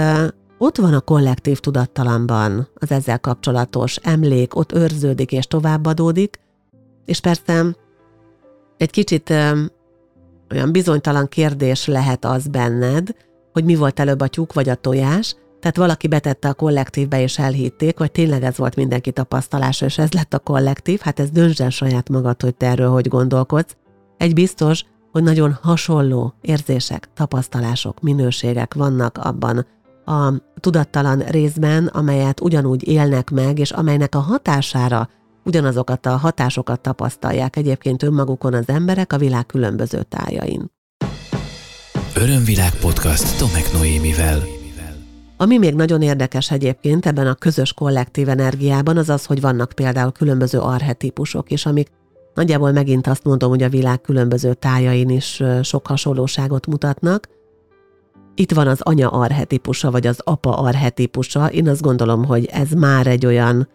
ott 0.57 0.77
van 0.77 0.93
a 0.93 0.99
kollektív 0.99 1.59
tudattalamban 1.59 2.67
az 2.73 2.91
ezzel 2.91 3.19
kapcsolatos 3.19 3.95
emlék, 3.95 4.55
ott 4.55 4.71
őrződik 4.71 5.31
és 5.31 5.47
továbbadódik, 5.47 6.39
és 7.05 7.19
persze 7.19 7.65
egy 8.77 8.91
kicsit 8.91 9.29
olyan 10.51 10.71
bizonytalan 10.71 11.27
kérdés 11.27 11.85
lehet 11.85 12.25
az 12.25 12.47
benned, 12.47 13.15
hogy 13.53 13.63
mi 13.63 13.75
volt 13.75 13.99
előbb 13.99 14.19
a 14.19 14.27
tyúk 14.27 14.53
vagy 14.53 14.69
a 14.69 14.75
tojás, 14.75 15.35
tehát 15.59 15.77
valaki 15.77 16.07
betette 16.07 16.49
a 16.49 16.53
kollektívbe 16.53 17.21
és 17.21 17.39
elhitték, 17.39 17.97
vagy 17.97 18.11
tényleg 18.11 18.43
ez 18.43 18.57
volt 18.57 18.75
mindenki 18.75 19.11
tapasztalása, 19.11 19.85
és 19.85 19.97
ez 19.97 20.11
lett 20.11 20.33
a 20.33 20.39
kollektív, 20.39 20.99
hát 20.99 21.19
ez 21.19 21.29
döntsen 21.29 21.69
saját 21.69 22.09
magad, 22.09 22.41
hogy 22.41 22.55
te 22.55 22.67
erről 22.67 22.89
hogy 22.89 23.07
gondolkodsz. 23.07 23.75
Egy 24.17 24.33
biztos, 24.33 24.85
hogy 25.13 25.23
nagyon 25.23 25.57
hasonló 25.61 26.33
érzések, 26.41 27.09
tapasztalások, 27.13 28.01
minőségek 28.01 28.73
vannak 28.73 29.17
abban 29.17 29.65
a 30.05 30.33
tudattalan 30.59 31.19
részben, 31.19 31.87
amelyet 31.87 32.41
ugyanúgy 32.41 32.87
élnek 32.87 33.29
meg, 33.29 33.59
és 33.59 33.71
amelynek 33.71 34.15
a 34.15 34.19
hatására 34.19 35.09
ugyanazokat 35.43 36.05
a 36.05 36.17
hatásokat 36.17 36.79
tapasztalják 36.79 37.55
egyébként 37.55 38.03
önmagukon 38.03 38.53
az 38.53 38.67
emberek 38.67 39.13
a 39.13 39.17
világ 39.17 39.45
különböző 39.45 40.03
tájain. 40.09 40.71
Örömvilág 42.15 42.73
podcast 42.81 43.37
Tomek 43.37 43.73
Noémivel. 43.73 44.43
Ami 45.37 45.57
még 45.57 45.73
nagyon 45.73 46.01
érdekes 46.01 46.51
egyébként 46.51 47.05
ebben 47.05 47.27
a 47.27 47.33
közös 47.33 47.73
kollektív 47.73 48.29
energiában, 48.29 48.97
az 48.97 49.09
az, 49.09 49.25
hogy 49.25 49.41
vannak 49.41 49.71
például 49.71 50.11
különböző 50.11 50.59
arhetípusok 50.59 51.51
is, 51.51 51.65
amik 51.65 51.87
nagyjából 52.33 52.71
megint 52.71 53.07
azt 53.07 53.23
mondom, 53.23 53.49
hogy 53.49 53.63
a 53.63 53.69
világ 53.69 54.01
különböző 54.01 54.53
tájain 54.53 55.09
is 55.09 55.43
sok 55.61 55.87
hasonlóságot 55.87 56.67
mutatnak, 56.67 57.27
itt 58.35 58.51
van 58.51 58.67
az 58.67 58.81
anya 58.81 59.09
arhetipusa, 59.09 59.91
vagy 59.91 60.07
az 60.07 60.19
apa 60.23 60.57
arhetipusa. 60.57 61.47
Én 61.47 61.69
azt 61.69 61.81
gondolom, 61.81 62.25
hogy 62.25 62.45
ez 62.45 62.71
már 62.71 63.07
egy 63.07 63.25
olyan, 63.25 63.67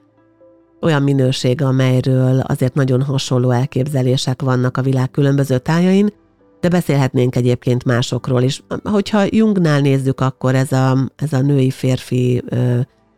olyan 0.81 1.03
minőség, 1.03 1.63
amelyről 1.63 2.41
azért 2.41 2.75
nagyon 2.75 3.03
hasonló 3.03 3.51
elképzelések 3.51 4.43
vannak 4.43 4.77
a 4.77 4.83
világ 4.83 5.11
különböző 5.11 5.59
tájain, 5.59 6.13
de 6.61 6.69
beszélhetnénk 6.69 7.37
egyébként 7.37 7.85
másokról 7.85 8.43
is. 8.43 8.63
Hogyha 8.85 9.23
Jungnál 9.31 9.81
nézzük, 9.81 10.21
akkor 10.21 10.55
ez 10.55 10.73
a, 10.73 11.11
ez 11.17 11.33
a 11.33 11.41
női-férfi 11.41 12.45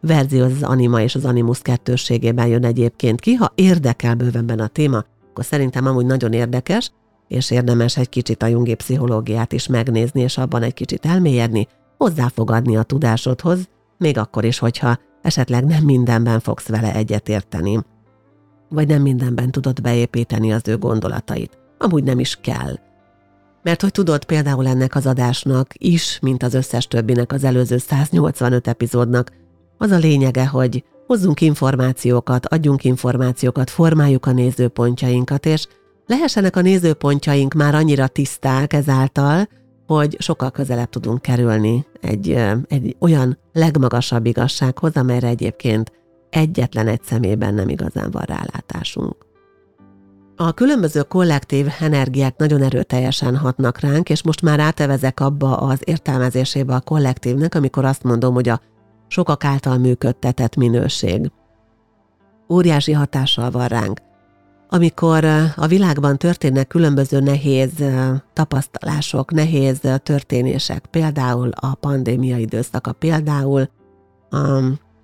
verzió 0.00 0.44
az 0.44 0.62
anima 0.62 1.00
és 1.00 1.14
az 1.14 1.24
animus 1.24 1.58
kettősségében 1.58 2.46
jön 2.46 2.64
egyébként 2.64 3.20
ki. 3.20 3.32
Ha 3.34 3.52
érdekel 3.54 4.14
bővenben 4.14 4.58
a 4.58 4.66
téma, 4.66 5.04
akkor 5.30 5.44
szerintem 5.44 5.86
amúgy 5.86 6.06
nagyon 6.06 6.32
érdekes, 6.32 6.92
és 7.28 7.50
érdemes 7.50 7.96
egy 7.96 8.08
kicsit 8.08 8.42
a 8.42 8.46
jungi 8.46 8.74
pszichológiát 8.74 9.52
is 9.52 9.66
megnézni, 9.66 10.20
és 10.20 10.38
abban 10.38 10.62
egy 10.62 10.74
kicsit 10.74 11.06
elmélyedni, 11.06 11.68
hozzáfogadni 11.96 12.76
a 12.76 12.82
tudásodhoz, 12.82 13.68
még 13.98 14.18
akkor 14.18 14.44
is, 14.44 14.58
hogyha 14.58 14.98
esetleg 15.22 15.64
nem 15.64 15.84
mindenben 15.84 16.40
fogsz 16.40 16.68
vele 16.68 16.94
egyetérteni, 16.94 17.80
vagy 18.68 18.88
nem 18.88 19.02
mindenben 19.02 19.50
tudod 19.50 19.80
beépíteni 19.80 20.52
az 20.52 20.68
ő 20.68 20.78
gondolatait. 20.78 21.58
Amúgy 21.78 22.04
nem 22.04 22.18
is 22.18 22.38
kell. 22.40 22.78
Mert 23.62 23.80
hogy 23.80 23.92
tudod 23.92 24.24
például 24.24 24.66
ennek 24.66 24.94
az 24.94 25.06
adásnak 25.06 25.68
is, 25.72 26.18
mint 26.22 26.42
az 26.42 26.54
összes 26.54 26.86
többinek 26.86 27.32
az 27.32 27.44
előző 27.44 27.78
185 27.78 28.68
epizódnak, 28.68 29.32
az 29.78 29.90
a 29.90 29.96
lényege, 29.96 30.46
hogy 30.46 30.84
hozzunk 31.10 31.40
információkat, 31.40 32.46
adjunk 32.46 32.84
információkat, 32.84 33.70
formáljuk 33.70 34.26
a 34.26 34.32
nézőpontjainkat, 34.32 35.46
és 35.46 35.66
lehessenek 36.06 36.56
a 36.56 36.60
nézőpontjaink 36.60 37.54
már 37.54 37.74
annyira 37.74 38.06
tiszták 38.06 38.72
ezáltal, 38.72 39.48
hogy 39.86 40.16
sokkal 40.18 40.50
közelebb 40.50 40.88
tudunk 40.88 41.22
kerülni 41.22 41.86
egy, 42.00 42.30
egy 42.68 42.96
olyan 42.98 43.38
legmagasabb 43.52 44.26
igazsághoz, 44.26 44.96
amelyre 44.96 45.28
egyébként 45.28 45.92
egyetlen 46.30 46.88
egy 46.88 47.02
szemében 47.02 47.54
nem 47.54 47.68
igazán 47.68 48.10
van 48.10 48.24
rálátásunk. 48.26 49.16
A 50.36 50.52
különböző 50.52 51.02
kollektív 51.02 51.66
energiák 51.80 52.36
nagyon 52.36 52.62
erőteljesen 52.62 53.36
hatnak 53.36 53.80
ránk, 53.80 54.10
és 54.10 54.22
most 54.22 54.42
már 54.42 54.60
átevezek 54.60 55.20
abba 55.20 55.56
az 55.56 55.80
értelmezésébe 55.84 56.74
a 56.74 56.80
kollektívnek, 56.80 57.54
amikor 57.54 57.84
azt 57.84 58.02
mondom, 58.02 58.34
hogy 58.34 58.48
a 58.48 58.60
sokak 59.10 59.44
által 59.44 59.78
működtetett 59.78 60.56
minőség. 60.56 61.30
Óriási 62.48 62.92
hatással 62.92 63.50
van 63.50 63.66
ránk 63.66 64.00
amikor 64.72 65.24
a 65.56 65.66
világban 65.66 66.16
történnek 66.16 66.66
különböző 66.66 67.20
nehéz 67.20 67.70
tapasztalások, 68.32 69.32
nehéz 69.32 69.80
történések, 70.02 70.86
például 70.86 71.50
a 71.60 71.74
pandémia 71.74 72.36
időszaka, 72.36 72.92
például 72.92 73.68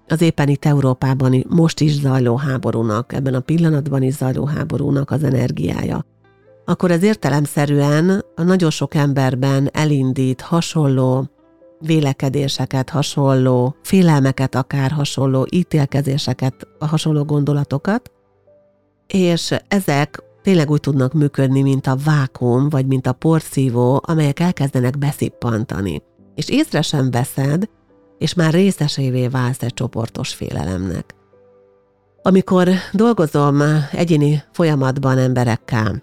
az 0.09 0.21
éppen 0.21 0.49
itt 0.49 0.65
Európában 0.65 1.45
most 1.49 1.81
is 1.81 2.01
zajló 2.01 2.37
háborúnak, 2.37 3.13
ebben 3.13 3.35
a 3.35 3.41
pillanatban 3.41 4.03
is 4.03 4.15
zajló 4.15 4.45
háborúnak 4.45 5.11
az 5.11 5.25
energiája, 5.25 6.05
akkor 6.65 6.91
ez 6.91 7.03
értelemszerűen 7.03 8.25
nagyon 8.37 8.71
sok 8.71 8.95
emberben 8.95 9.69
elindít 9.73 10.41
hasonló 10.41 11.31
vélekedéseket, 11.87 12.91
hasonló 12.91 13.77
félelmeket, 13.83 14.55
akár 14.55 14.91
hasonló 14.91 15.47
ítélkezéseket, 15.51 16.67
hasonló 16.79 17.25
gondolatokat, 17.25 18.11
és 19.07 19.55
ezek 19.69 20.23
tényleg 20.43 20.71
úgy 20.71 20.81
tudnak 20.81 21.13
működni, 21.13 21.63
mint 21.63 21.87
a 21.87 21.97
vákum, 22.05 22.69
vagy 22.69 22.87
mint 22.87 23.07
a 23.07 23.13
porszívó, 23.13 24.01
amelyek 24.07 24.41
elkezdenek 24.41 24.99
beszippantani. 24.99 26.03
És 26.35 26.49
észre 26.49 26.83
sem 26.83 27.11
veszed, 27.11 27.69
és 28.19 28.35
már 28.35 28.53
részesévé 28.53 29.29
válsz 29.29 29.63
egy 29.63 29.75
csoportos 29.75 30.35
félelemnek. 30.35 31.15
Amikor 32.23 32.69
dolgozom 32.93 33.63
egyéni 33.93 34.43
folyamatban 34.53 35.19
emberekkel, 35.19 36.03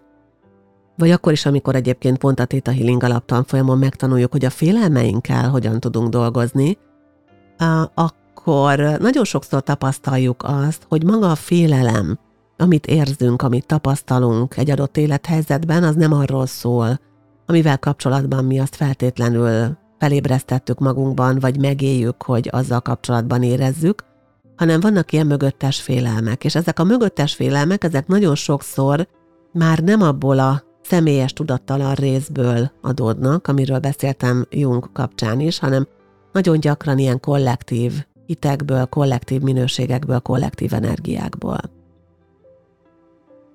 vagy 0.96 1.12
akkor 1.12 1.32
is, 1.32 1.46
amikor 1.46 1.76
egyébként 1.76 2.18
pont 2.18 2.40
a 2.40 2.46
Theta 2.46 2.72
Healing 2.72 3.04
alaptanfolyamon 3.04 3.78
megtanuljuk, 3.78 4.32
hogy 4.32 4.46
a 4.46 4.50
félelmeinkkel 4.50 5.50
hogyan 5.50 5.80
tudunk 5.80 6.10
dolgozni, 6.10 6.78
akkor 7.94 8.78
nagyon 8.78 9.24
sokszor 9.24 9.62
tapasztaljuk 9.62 10.44
azt, 10.44 10.86
hogy 10.90 11.04
maga 11.04 11.32
a 11.32 11.36
félelem, 11.36 12.20
amit 12.58 12.88
érzünk, 12.88 13.42
amit 13.42 13.66
tapasztalunk 13.66 14.58
egy 14.58 14.72
adott 14.72 14.98
élethelyzetben, 14.98 15.84
az 15.84 15.96
nem 15.96 16.14
arról 16.14 16.46
szól, 16.46 17.00
amivel 17.46 17.80
kapcsolatban 17.80 18.46
mi 18.46 18.60
azt 18.60 18.76
feltétlenül 18.76 19.78
felébresztettük 20.00 20.80
magunkban, 20.80 21.40
vagy 21.40 21.60
megéljük, 21.60 22.24
hogy 22.24 22.50
azzal 22.52 22.82
kapcsolatban 22.82 23.44
érezzük, 23.44 24.04
hanem 24.56 24.80
vannak 24.80 25.12
ilyen 25.12 25.28
mögöttes 25.28 25.82
félelmek, 25.82 26.44
és 26.44 26.56
ezek 26.56 26.80
a 26.80 26.84
mögöttes 26.84 27.36
félelmek, 27.36 27.84
ezek 27.84 28.08
nagyon 28.08 28.36
sokszor 28.36 29.08
már 29.52 29.80
nem 29.80 30.02
abból 30.02 30.40
a 30.40 30.64
személyes 30.84 31.34
tudattalan 31.34 31.94
részből 31.94 32.72
adódnak, 32.82 33.48
amiről 33.48 33.80
beszéltem 33.80 34.46
Jung 34.50 34.92
kapcsán 34.92 35.40
is, 35.40 35.60
hanem 35.60 35.88
nagyon 36.32 36.60
gyakran 36.60 36.98
ilyen 36.98 37.20
kollektív 37.20 38.06
hitekből, 38.26 38.86
kollektív 38.86 39.42
minőségekből, 39.42 40.20
kollektív 40.20 40.74
energiákból. 40.74 41.60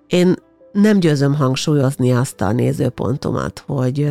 Én 0.07 0.35
nem 0.73 0.99
győzöm 0.99 1.35
hangsúlyozni 1.35 2.13
azt 2.13 2.41
a 2.41 2.53
nézőpontomat, 2.53 3.65
hogy 3.67 4.11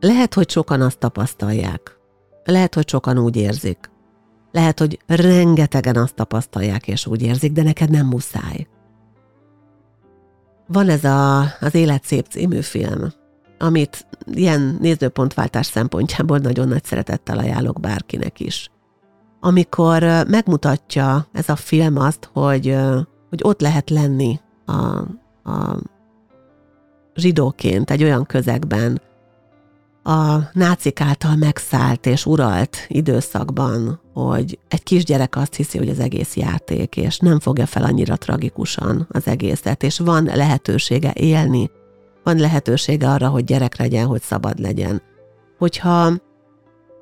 lehet, 0.00 0.34
hogy 0.34 0.50
sokan 0.50 0.80
azt 0.80 0.98
tapasztalják, 0.98 1.98
lehet, 2.44 2.74
hogy 2.74 2.88
sokan 2.88 3.18
úgy 3.18 3.36
érzik, 3.36 3.90
lehet, 4.52 4.78
hogy 4.78 4.98
rengetegen 5.06 5.96
azt 5.96 6.14
tapasztalják 6.14 6.88
és 6.88 7.06
úgy 7.06 7.22
érzik, 7.22 7.52
de 7.52 7.62
neked 7.62 7.90
nem 7.90 8.06
muszáj. 8.06 8.66
Van 10.66 10.88
ez 10.88 11.04
a, 11.04 11.40
az 11.60 11.74
Élet 11.74 12.04
szép 12.04 12.26
című 12.26 12.60
film, 12.60 13.12
amit 13.58 14.06
ilyen 14.32 14.76
nézőpontváltás 14.80 15.66
szempontjából 15.66 16.38
nagyon 16.38 16.68
nagy 16.68 16.84
szeretettel 16.84 17.38
ajánlok 17.38 17.80
bárkinek 17.80 18.40
is. 18.40 18.70
Amikor 19.40 20.02
megmutatja 20.28 21.26
ez 21.32 21.48
a 21.48 21.56
film 21.56 21.96
azt, 21.96 22.28
hogy, 22.32 22.76
hogy 23.28 23.40
ott 23.42 23.60
lehet 23.60 23.90
lenni 23.90 24.40
a, 24.66 24.72
a 25.50 25.76
zsidóként 27.14 27.90
egy 27.90 28.02
olyan 28.02 28.26
közegben, 28.26 29.00
a 30.04 30.50
nácik 30.52 31.00
által 31.00 31.36
megszállt 31.36 32.06
és 32.06 32.26
uralt 32.26 32.76
időszakban, 32.88 34.00
hogy 34.12 34.58
egy 34.68 34.82
kisgyerek 34.82 35.36
azt 35.36 35.54
hiszi, 35.54 35.78
hogy 35.78 35.88
az 35.88 35.98
egész 35.98 36.36
játék, 36.36 36.96
és 36.96 37.18
nem 37.18 37.40
fogja 37.40 37.66
fel 37.66 37.84
annyira 37.84 38.16
tragikusan 38.16 39.06
az 39.10 39.26
egészet, 39.26 39.82
és 39.82 39.98
van 39.98 40.24
lehetősége 40.24 41.12
élni, 41.14 41.70
van 42.24 42.36
lehetősége 42.36 43.08
arra, 43.08 43.28
hogy 43.28 43.44
gyerek 43.44 43.76
legyen, 43.78 44.06
hogy 44.06 44.22
szabad 44.22 44.58
legyen. 44.58 45.02
Hogyha 45.58 46.12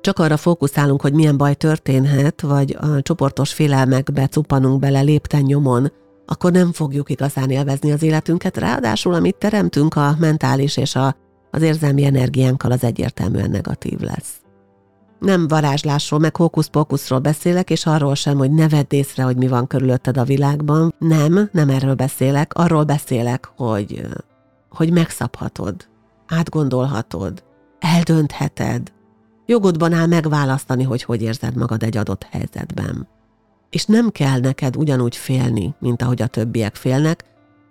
csak 0.01 0.19
arra 0.19 0.37
fókuszálunk, 0.37 1.01
hogy 1.01 1.13
milyen 1.13 1.37
baj 1.37 1.53
történhet, 1.53 2.41
vagy 2.41 2.77
a 2.81 3.01
csoportos 3.01 3.53
félelmekbe 3.53 4.27
cupanunk 4.27 4.79
bele 4.79 5.01
lépten 5.01 5.41
nyomon, 5.41 5.91
akkor 6.25 6.51
nem 6.51 6.71
fogjuk 6.71 7.09
igazán 7.09 7.49
élvezni 7.49 7.91
az 7.91 8.03
életünket, 8.03 8.57
ráadásul 8.57 9.13
amit 9.13 9.35
teremtünk 9.35 9.95
a 9.95 10.15
mentális 10.19 10.77
és 10.77 10.95
a, 10.95 11.15
az 11.53 11.61
érzelmi 11.61 12.05
energiánkkal 12.05 12.71
az 12.71 12.83
egyértelműen 12.83 13.49
negatív 13.49 13.99
lesz. 13.99 14.33
Nem 15.19 15.47
varázslásról, 15.47 16.19
meg 16.19 16.35
hókusz-pókuszról 16.35 17.19
beszélek, 17.19 17.69
és 17.69 17.85
arról 17.85 18.15
sem, 18.15 18.37
hogy 18.37 18.51
ne 18.51 18.69
vedd 18.69 18.85
észre, 18.89 19.23
hogy 19.23 19.37
mi 19.37 19.47
van 19.47 19.67
körülötted 19.67 20.17
a 20.17 20.23
világban. 20.23 20.93
Nem, 20.99 21.49
nem 21.51 21.69
erről 21.69 21.93
beszélek, 21.93 22.53
arról 22.53 22.83
beszélek, 22.83 23.51
hogy, 23.55 24.07
hogy 24.69 24.91
megszabhatod, 24.91 25.87
átgondolhatod, 26.27 27.43
eldöntheted. 27.79 28.91
Jogodban 29.45 29.93
áll 29.93 30.07
megválasztani, 30.07 30.83
hogy 30.83 31.03
hogy 31.03 31.21
érzed 31.21 31.55
magad 31.55 31.83
egy 31.83 31.97
adott 31.97 32.27
helyzetben. 32.31 33.07
És 33.69 33.85
nem 33.85 34.09
kell 34.09 34.39
neked 34.39 34.75
ugyanúgy 34.75 35.15
félni, 35.15 35.75
mint 35.79 36.01
ahogy 36.01 36.21
a 36.21 36.27
többiek 36.27 36.75
félnek, 36.75 37.23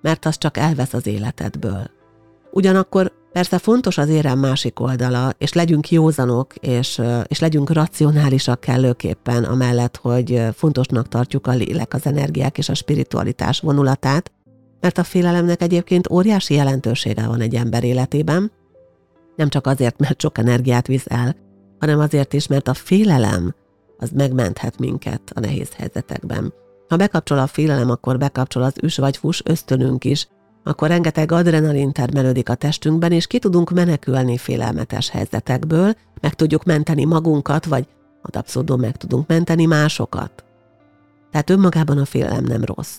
mert 0.03 0.25
az 0.25 0.39
csak 0.39 0.57
elvesz 0.57 0.93
az 0.93 1.07
életedből. 1.07 1.91
Ugyanakkor 2.53 3.13
persze 3.33 3.59
fontos 3.59 3.99
az 3.99 4.09
érem 4.09 4.39
másik 4.39 4.81
oldala, 4.81 5.33
és 5.39 5.53
legyünk 5.53 5.91
józanok, 5.91 6.55
és, 6.55 7.01
és 7.27 7.39
legyünk 7.39 7.71
racionálisak 7.71 8.61
kellőképpen, 8.61 9.45
amellett, 9.45 9.97
hogy 9.97 10.43
fontosnak 10.55 11.09
tartjuk 11.09 11.47
a 11.47 11.53
lélek, 11.53 11.95
az 11.95 12.07
energiák 12.07 12.59
és 12.59 12.69
a 12.69 12.75
spiritualitás 12.75 13.61
vonulatát, 13.61 14.33
mert 14.81 14.99
a 14.99 15.05
félelemnek 15.05 15.63
egyébként 15.63 16.11
óriási 16.11 16.55
jelentősége 16.55 17.27
van 17.27 17.41
egy 17.41 17.55
ember 17.55 17.85
életében, 17.85 18.53
nem 19.37 19.49
csak 19.49 19.67
azért, 19.67 19.99
mert 19.99 20.21
sok 20.21 20.39
energiát 20.39 20.87
visz 20.87 21.07
el, 21.09 21.37
hanem 21.79 21.99
azért 21.99 22.33
is, 22.33 22.47
mert 22.47 22.69
a 22.69 22.75
félelem 22.75 23.55
az 23.99 24.11
megmenthet 24.11 24.79
minket 24.79 25.23
a 25.35 25.41
nehéz 25.41 25.75
helyzetekben. 25.77 26.53
Ha 26.89 26.97
bekapcsol 26.97 27.39
a 27.39 27.47
félelem, 27.47 27.91
akkor 27.91 28.19
bekapcsol 28.19 28.63
az 28.63 28.75
üs 28.83 28.97
vagy 28.97 29.17
fus 29.17 29.43
ösztönünk 29.45 30.05
is, 30.05 30.29
akkor 30.65 30.89
rengeteg 30.89 31.33
adrenalin 31.33 31.93
termelődik 31.93 32.49
a 32.49 32.55
testünkben, 32.55 33.13
és 33.13 33.27
ki 33.27 33.39
tudunk 33.39 33.71
menekülni 33.71 34.37
félelmetes 34.37 35.11
helyzetekből, 35.11 35.95
meg 36.21 36.35
tudjuk 36.35 36.65
menteni 36.65 37.05
magunkat, 37.05 37.65
vagy 37.65 37.87
ad 38.23 38.37
abszurdum 38.37 38.81
meg 38.81 38.97
tudunk 38.97 39.29
menteni 39.29 39.65
másokat. 39.65 40.45
Tehát 41.31 41.51
önmagában 41.51 41.99
a 41.99 42.05
félelem 42.05 42.45
nem 42.45 42.65
rossz. 42.65 42.99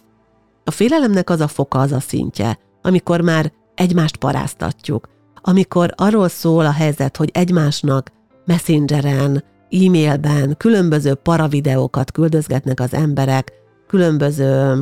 A 0.63 0.71
félelemnek 0.71 1.29
az 1.29 1.39
a 1.39 1.47
foka, 1.47 1.79
az 1.79 1.91
a 1.91 1.99
szintje, 1.99 2.59
amikor 2.81 3.21
már 3.21 3.51
egymást 3.75 4.17
paráztatjuk, 4.17 5.09
amikor 5.41 5.93
arról 5.95 6.27
szól 6.27 6.65
a 6.65 6.71
helyzet, 6.71 7.17
hogy 7.17 7.29
egymásnak 7.33 8.11
messengeren, 8.45 9.43
e-mailben 9.69 10.57
különböző 10.57 11.13
paravideókat 11.13 12.11
küldözgetnek 12.11 12.79
az 12.79 12.93
emberek, 12.93 13.51
különböző 13.87 14.81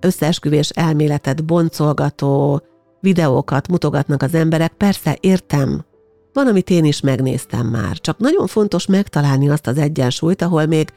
összeesküvés 0.00 0.68
elméletet 0.68 1.44
boncolgató 1.44 2.62
videókat 3.00 3.68
mutogatnak 3.68 4.22
az 4.22 4.34
emberek, 4.34 4.72
persze 4.72 5.16
értem, 5.20 5.84
van, 6.32 6.46
amit 6.46 6.70
én 6.70 6.84
is 6.84 7.00
megnéztem 7.00 7.66
már, 7.66 7.98
csak 7.98 8.18
nagyon 8.18 8.46
fontos 8.46 8.86
megtalálni 8.86 9.48
azt 9.48 9.66
az 9.66 9.78
egyensúlyt, 9.78 10.42
ahol 10.42 10.66
még 10.66 10.88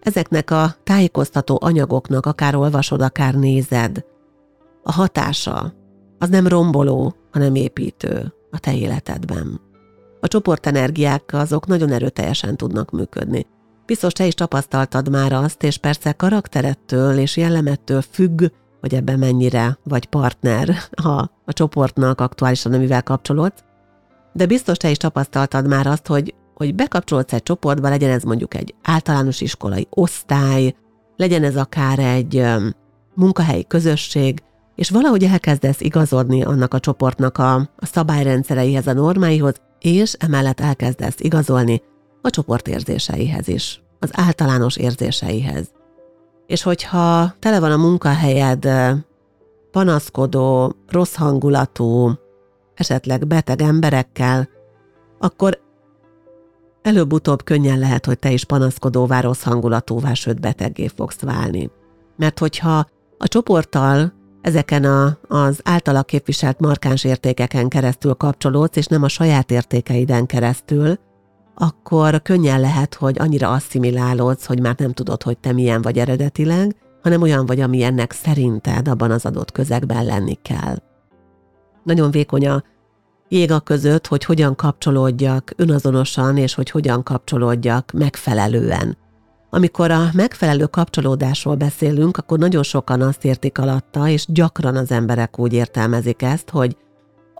ezeknek 0.00 0.50
a 0.50 0.74
tájékoztató 0.84 1.58
anyagoknak 1.62 2.26
akár 2.26 2.54
olvasod, 2.54 3.02
akár 3.02 3.34
nézed, 3.34 4.04
a 4.82 4.92
hatása 4.92 5.72
az 6.18 6.28
nem 6.28 6.46
romboló, 6.46 7.14
hanem 7.32 7.54
építő 7.54 8.34
a 8.50 8.58
te 8.58 8.74
életedben. 8.74 9.60
A 10.20 10.28
csoportenergiák 10.28 11.32
azok 11.32 11.66
nagyon 11.66 11.90
erőteljesen 11.90 12.56
tudnak 12.56 12.90
működni. 12.90 13.46
Biztos 13.86 14.12
te 14.12 14.26
is 14.26 14.34
tapasztaltad 14.34 15.10
már 15.10 15.32
azt, 15.32 15.62
és 15.62 15.78
persze 15.78 16.12
karakterettől 16.12 17.18
és 17.18 17.36
jellemettől 17.36 18.02
függ, 18.10 18.44
hogy 18.80 18.94
ebben 18.94 19.18
mennyire 19.18 19.78
vagy 19.84 20.06
partner 20.06 20.74
ha 21.02 21.30
a 21.44 21.52
csoportnak 21.52 22.20
aktuálisan, 22.20 22.72
amivel 22.72 23.02
kapcsolódsz, 23.02 23.62
de 24.32 24.46
biztos 24.46 24.76
te 24.76 24.90
is 24.90 24.96
tapasztaltad 24.96 25.68
már 25.68 25.86
azt, 25.86 26.06
hogy 26.06 26.34
hogy 26.54 26.74
bekapcsolódsz 26.74 27.32
egy 27.32 27.42
csoportba, 27.42 27.88
legyen 27.88 28.10
ez 28.10 28.22
mondjuk 28.22 28.54
egy 28.54 28.74
általános 28.82 29.40
iskolai 29.40 29.86
osztály, 29.90 30.74
legyen 31.16 31.44
ez 31.44 31.56
akár 31.56 31.98
egy 31.98 32.46
munkahelyi 33.14 33.66
közösség, 33.66 34.42
és 34.74 34.90
valahogy 34.90 35.24
elkezdesz 35.24 35.80
igazodni 35.80 36.42
annak 36.42 36.74
a 36.74 36.80
csoportnak 36.80 37.38
a, 37.38 37.54
a 37.54 37.86
szabályrendszereihez, 37.86 38.86
a 38.86 38.92
normáihoz, 38.92 39.54
és 39.80 40.12
emellett 40.12 40.60
elkezdesz 40.60 41.16
igazolni 41.18 41.82
a 42.24 42.30
csoport 42.30 42.68
érzéseihez 42.68 43.48
is, 43.48 43.82
az 43.98 44.10
általános 44.12 44.76
érzéseihez. 44.76 45.66
És 46.46 46.62
hogyha 46.62 47.34
tele 47.38 47.60
van 47.60 47.72
a 47.72 47.76
munkahelyed 47.76 48.68
panaszkodó, 49.70 50.74
rossz 50.88 51.14
hangulatú, 51.14 52.12
esetleg 52.74 53.26
beteg 53.26 53.62
emberekkel, 53.62 54.48
akkor 55.18 55.60
előbb-utóbb 56.82 57.44
könnyen 57.44 57.78
lehet, 57.78 58.06
hogy 58.06 58.18
te 58.18 58.30
is 58.30 58.44
panaszkodóvá, 58.44 59.20
rossz 59.20 59.42
hangulatúvá, 59.42 60.14
sőt 60.14 60.40
beteggé 60.40 60.86
fogsz 60.86 61.20
válni. 61.20 61.70
Mert 62.16 62.38
hogyha 62.38 62.86
a 63.18 63.28
csoporttal 63.28 64.12
ezeken 64.40 64.84
a, 64.84 65.18
az 65.28 65.60
általa 65.64 66.02
képviselt 66.02 66.60
markáns 66.60 67.04
értékeken 67.04 67.68
keresztül 67.68 68.14
kapcsolódsz, 68.14 68.76
és 68.76 68.86
nem 68.86 69.02
a 69.02 69.08
saját 69.08 69.50
értékeiden 69.50 70.26
keresztül, 70.26 70.98
akkor 71.54 72.22
könnyen 72.22 72.60
lehet, 72.60 72.94
hogy 72.94 73.16
annyira 73.18 73.50
asszimilálódsz, 73.50 74.46
hogy 74.46 74.60
már 74.60 74.74
nem 74.78 74.92
tudod, 74.92 75.22
hogy 75.22 75.38
te 75.38 75.52
milyen 75.52 75.82
vagy 75.82 75.98
eredetileg, 75.98 76.76
hanem 77.02 77.22
olyan 77.22 77.46
vagy, 77.46 77.60
amilyennek 77.60 78.12
szerinted 78.12 78.88
abban 78.88 79.10
az 79.10 79.26
adott 79.26 79.52
közegben 79.52 80.04
lenni 80.04 80.38
kell. 80.42 80.76
Nagyon 81.82 82.10
vékony 82.10 82.46
a 82.46 82.62
jég 83.28 83.50
a 83.50 83.60
között, 83.60 84.06
hogy 84.06 84.24
hogyan 84.24 84.54
kapcsolódjak 84.54 85.52
önazonosan, 85.56 86.36
és 86.36 86.54
hogy 86.54 86.70
hogyan 86.70 87.02
kapcsolódjak 87.02 87.92
megfelelően. 87.92 88.96
Amikor 89.50 89.90
a 89.90 90.10
megfelelő 90.12 90.66
kapcsolódásról 90.66 91.54
beszélünk, 91.54 92.16
akkor 92.16 92.38
nagyon 92.38 92.62
sokan 92.62 93.00
azt 93.00 93.24
értik 93.24 93.58
alatta, 93.58 94.08
és 94.08 94.26
gyakran 94.28 94.76
az 94.76 94.90
emberek 94.90 95.38
úgy 95.38 95.52
értelmezik 95.52 96.22
ezt, 96.22 96.50
hogy 96.50 96.76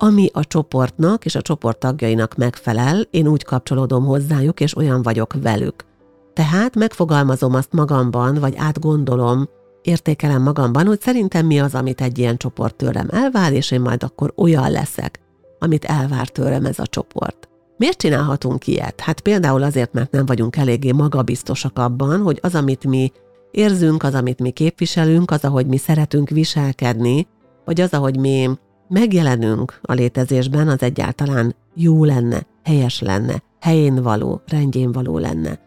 ami 0.05 0.29
a 0.33 0.45
csoportnak 0.45 1.25
és 1.25 1.35
a 1.35 1.43
csoport 1.43 1.79
tagjainak 1.79 2.37
megfelel, 2.37 3.07
én 3.11 3.27
úgy 3.27 3.45
kapcsolódom 3.45 4.05
hozzájuk, 4.05 4.61
és 4.61 4.77
olyan 4.77 5.03
vagyok 5.03 5.35
velük. 5.43 5.85
Tehát 6.33 6.75
megfogalmazom 6.75 7.55
azt 7.55 7.73
magamban, 7.73 8.35
vagy 8.35 8.55
átgondolom, 8.57 9.49
értékelem 9.83 10.43
magamban, 10.43 10.87
hogy 10.87 11.01
szerintem 11.01 11.47
mi 11.47 11.61
az, 11.61 11.75
amit 11.75 12.01
egy 12.01 12.19
ilyen 12.19 12.37
csoport 12.37 12.75
tőlem 12.75 13.09
elvár, 13.11 13.53
és 13.53 13.71
én 13.71 13.81
majd 13.81 14.03
akkor 14.03 14.33
olyan 14.37 14.71
leszek 14.71 15.23
amit 15.65 15.85
elvár 15.85 16.29
tőlem 16.29 16.65
ez 16.65 16.79
a 16.79 16.87
csoport. 16.87 17.49
Miért 17.77 17.99
csinálhatunk 17.99 18.67
ilyet? 18.67 19.01
Hát 19.01 19.21
például 19.21 19.63
azért, 19.63 19.93
mert 19.93 20.11
nem 20.11 20.27
vagyunk 20.27 20.57
eléggé 20.57 20.93
magabiztosak 20.93 21.79
abban, 21.79 22.23
hogy 22.23 22.39
az, 22.43 22.55
amit 22.55 22.85
mi 22.85 23.13
érzünk, 23.51 24.03
az, 24.03 24.15
amit 24.15 24.41
mi 24.41 24.51
képviselünk, 24.51 25.31
az, 25.31 25.45
ahogy 25.45 25.67
mi 25.67 25.77
szeretünk 25.77 26.29
viselkedni, 26.29 27.27
vagy 27.65 27.81
az, 27.81 27.93
ahogy 27.93 28.19
mi 28.19 28.51
megjelenünk 28.89 29.79
a 29.83 29.93
létezésben, 29.93 30.69
az 30.69 30.83
egyáltalán 30.83 31.55
jó 31.75 32.05
lenne, 32.05 32.47
helyes 32.65 33.01
lenne, 33.01 33.43
helyén 33.61 34.03
való, 34.03 34.41
rendjén 34.47 34.93
való 34.93 35.19
lenne. 35.19 35.59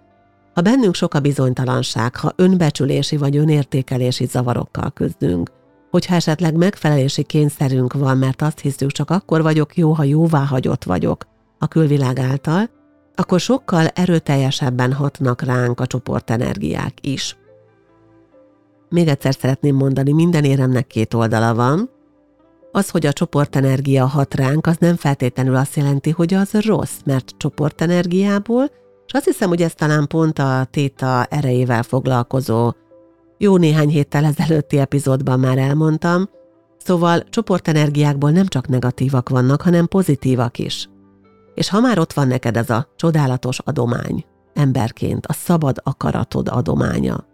Ha 0.53 0.62
bennünk 0.62 0.95
sok 0.95 1.13
a 1.13 1.19
bizonytalanság, 1.19 2.15
ha 2.15 2.34
önbecsülési 2.36 3.17
vagy 3.17 3.38
önértékelési 3.38 4.25
zavarokkal 4.25 4.91
küzdünk, 4.91 5.51
hogyha 5.91 6.15
esetleg 6.15 6.56
megfelelési 6.56 7.23
kényszerünk 7.23 7.93
van, 7.93 8.17
mert 8.17 8.41
azt 8.41 8.60
hiszük, 8.60 8.91
csak 8.91 9.10
akkor 9.10 9.41
vagyok 9.41 9.77
jó, 9.77 9.91
ha 9.91 10.03
jóvá 10.03 10.45
hagyott 10.45 10.84
vagyok 10.84 11.27
a 11.60 11.67
külvilág 11.67 12.19
által, 12.19 12.69
akkor 13.15 13.39
sokkal 13.39 13.88
erőteljesebben 13.88 14.93
hatnak 14.93 15.41
ránk 15.41 15.80
a 15.80 15.88
csoportenergiák 15.88 16.93
is. 17.01 17.38
Még 18.89 19.08
egyszer 19.08 19.34
szeretném 19.34 19.75
mondani, 19.75 20.12
minden 20.12 20.43
éremnek 20.43 20.88
két 20.88 21.13
oldala 21.13 21.56
van. 21.56 21.89
Az, 22.77 22.89
hogy 22.89 23.05
a 23.05 23.13
csoportenergia 23.13 24.05
hat 24.05 24.35
ránk, 24.35 24.67
az 24.67 24.77
nem 24.79 24.95
feltétlenül 24.95 25.55
azt 25.55 25.75
jelenti, 25.75 26.09
hogy 26.09 26.33
az 26.33 26.51
rossz, 26.53 26.97
mert 27.05 27.33
csoportenergiából, 27.37 28.63
és 29.05 29.13
azt 29.13 29.25
hiszem, 29.25 29.49
hogy 29.49 29.61
ez 29.61 29.73
talán 29.73 30.07
pont 30.07 30.39
a 30.39 30.67
téta 30.71 31.23
erejével 31.23 31.83
foglalkozó. 31.83 32.71
Jó 33.37 33.57
néhány 33.57 33.89
héttel 33.89 34.25
ezelőtti 34.25 34.79
epizódban 34.79 35.39
már 35.39 35.57
elmondtam, 35.57 36.29
szóval 36.77 37.23
csoportenergiákból 37.29 38.31
nem 38.31 38.45
csak 38.45 38.67
negatívak 38.67 39.29
vannak, 39.29 39.61
hanem 39.61 39.87
pozitívak 39.87 40.59
is. 40.59 40.89
És 41.53 41.69
ha 41.69 41.79
már 41.79 41.99
ott 41.99 42.13
van 42.13 42.27
neked 42.27 42.57
ez 42.57 42.69
a 42.69 42.87
csodálatos 42.95 43.59
adomány, 43.59 44.25
emberként, 44.53 45.25
a 45.25 45.33
szabad 45.33 45.77
akaratod 45.83 46.47
adománya, 46.47 47.25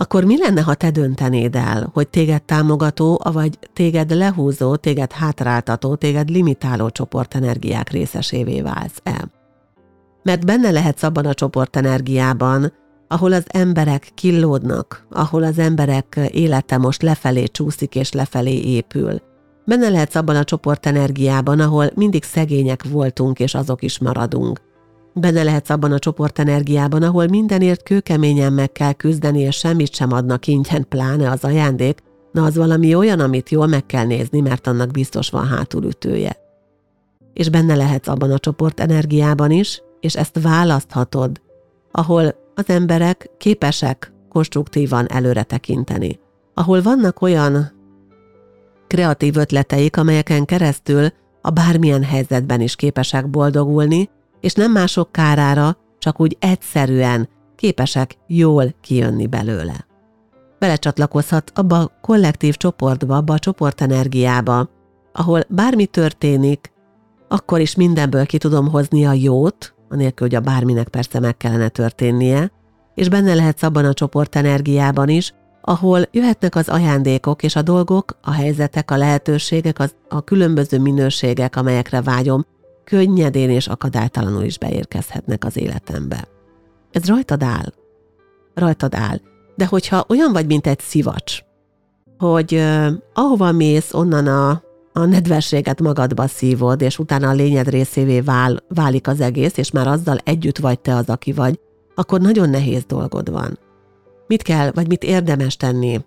akkor 0.00 0.24
mi 0.24 0.38
lenne, 0.38 0.62
ha 0.62 0.74
te 0.74 0.90
döntenéd 0.90 1.54
el, 1.54 1.90
hogy 1.92 2.08
téged 2.08 2.42
támogató, 2.42 3.20
vagy 3.32 3.58
téged 3.72 4.10
lehúzó, 4.10 4.76
téged 4.76 5.12
hátráltató, 5.12 5.94
téged 5.94 6.28
limitáló 6.28 6.90
csoportenergiák 6.90 7.90
részesévé 7.90 8.60
válsz 8.60 9.00
el? 9.02 9.30
Mert 10.22 10.44
benne 10.46 10.70
lehetsz 10.70 11.02
abban 11.02 11.26
a 11.26 11.34
csoportenergiában, 11.34 12.72
ahol 13.08 13.32
az 13.32 13.44
emberek 13.48 14.10
killódnak, 14.14 15.06
ahol 15.10 15.42
az 15.42 15.58
emberek 15.58 16.20
élete 16.30 16.76
most 16.76 17.02
lefelé 17.02 17.44
csúszik 17.44 17.94
és 17.94 18.12
lefelé 18.12 18.60
épül. 18.60 19.20
Benne 19.64 19.88
lehetsz 19.88 20.14
abban 20.14 20.36
a 20.36 20.44
csoportenergiában, 20.44 21.60
ahol 21.60 21.90
mindig 21.94 22.24
szegények 22.24 22.84
voltunk 22.88 23.38
és 23.38 23.54
azok 23.54 23.82
is 23.82 23.98
maradunk. 23.98 24.60
Benne 25.20 25.42
lehetsz 25.42 25.70
abban 25.70 25.92
a 25.92 25.98
csoportenergiában, 25.98 27.02
ahol 27.02 27.26
mindenért 27.26 27.82
kőkeményen 27.82 28.52
meg 28.52 28.72
kell 28.72 28.92
küzdeni, 28.92 29.40
és 29.40 29.56
semmit 29.56 29.94
sem 29.94 30.12
adnak 30.12 30.46
ingyen, 30.46 30.86
pláne 30.88 31.30
az 31.30 31.44
ajándék, 31.44 31.98
na 32.32 32.44
az 32.44 32.56
valami 32.56 32.94
olyan, 32.94 33.20
amit 33.20 33.50
jól 33.50 33.66
meg 33.66 33.86
kell 33.86 34.04
nézni, 34.04 34.40
mert 34.40 34.66
annak 34.66 34.90
biztos 34.90 35.30
van 35.30 35.46
hátulütője. 35.46 36.36
És 37.32 37.48
benne 37.48 37.74
lehetsz 37.74 38.08
abban 38.08 38.30
a 38.30 38.38
csoportenergiában 38.38 39.50
is, 39.50 39.82
és 40.00 40.16
ezt 40.16 40.40
választhatod, 40.42 41.40
ahol 41.92 42.34
az 42.54 42.68
emberek 42.68 43.30
képesek 43.38 44.12
konstruktívan 44.28 45.10
előre 45.10 45.42
tekinteni, 45.42 46.18
ahol 46.54 46.82
vannak 46.82 47.22
olyan 47.22 47.72
kreatív 48.86 49.36
ötleteik, 49.36 49.96
amelyeken 49.96 50.44
keresztül 50.44 51.08
a 51.42 51.50
bármilyen 51.50 52.02
helyzetben 52.02 52.60
is 52.60 52.76
képesek 52.76 53.30
boldogulni, 53.30 54.10
és 54.40 54.52
nem 54.52 54.72
mások 54.72 55.12
kárára, 55.12 55.76
csak 55.98 56.20
úgy 56.20 56.36
egyszerűen 56.40 57.28
képesek 57.56 58.16
jól 58.26 58.74
kijönni 58.80 59.26
belőle. 59.26 59.86
Belecsatlakozhat 60.58 61.52
abba 61.54 61.78
a 61.78 61.90
kollektív 62.00 62.56
csoportba, 62.56 63.16
abba 63.16 63.34
a 63.34 63.38
csoportenergiába, 63.38 64.68
ahol 65.12 65.40
bármi 65.48 65.86
történik, 65.86 66.72
akkor 67.28 67.60
is 67.60 67.74
mindenből 67.74 68.26
ki 68.26 68.38
tudom 68.38 68.68
hozni 68.70 69.06
a 69.06 69.12
jót, 69.12 69.74
anélkül, 69.88 70.26
hogy 70.26 70.36
a 70.36 70.40
bárminek 70.40 70.88
persze 70.88 71.20
meg 71.20 71.36
kellene 71.36 71.68
történnie, 71.68 72.50
és 72.94 73.08
benne 73.08 73.34
lehetsz 73.34 73.62
abban 73.62 73.84
a 73.84 73.92
csoportenergiában 73.92 75.08
is, 75.08 75.34
ahol 75.60 76.08
jöhetnek 76.10 76.54
az 76.54 76.68
ajándékok 76.68 77.42
és 77.42 77.56
a 77.56 77.62
dolgok, 77.62 78.18
a 78.22 78.30
helyzetek, 78.30 78.90
a 78.90 78.96
lehetőségek, 78.96 79.78
az, 79.78 79.94
a 80.08 80.20
különböző 80.20 80.78
minőségek, 80.78 81.56
amelyekre 81.56 82.02
vágyom, 82.02 82.46
könnyedén 82.88 83.50
és 83.50 83.66
akadálytalanul 83.66 84.42
is 84.42 84.58
beérkezhetnek 84.58 85.44
az 85.44 85.56
életembe. 85.56 86.28
Ez 86.90 87.06
rajtad 87.06 87.42
áll. 87.42 87.72
Rajtad 88.54 88.94
áll. 88.94 89.20
De 89.56 89.66
hogyha 89.66 90.04
olyan 90.08 90.32
vagy, 90.32 90.46
mint 90.46 90.66
egy 90.66 90.80
szivacs, 90.80 91.40
hogy 92.18 92.54
uh, 92.54 92.86
ahova 93.14 93.52
mész, 93.52 93.92
onnan 93.92 94.26
a 94.26 94.62
a 94.92 95.04
nedvességet 95.04 95.80
magadba 95.80 96.26
szívod, 96.26 96.80
és 96.80 96.98
utána 96.98 97.28
a 97.28 97.32
lényed 97.32 97.68
részévé 97.68 98.20
vál, 98.20 98.56
válik 98.68 99.08
az 99.08 99.20
egész, 99.20 99.56
és 99.56 99.70
már 99.70 99.86
azzal 99.86 100.18
együtt 100.24 100.58
vagy 100.58 100.80
te 100.80 100.94
az, 100.94 101.08
aki 101.08 101.32
vagy, 101.32 101.60
akkor 101.94 102.20
nagyon 102.20 102.50
nehéz 102.50 102.84
dolgod 102.84 103.30
van. 103.30 103.58
Mit 104.26 104.42
kell, 104.42 104.70
vagy 104.70 104.88
mit 104.88 105.02
érdemes 105.02 105.56
tenni? 105.56 106.00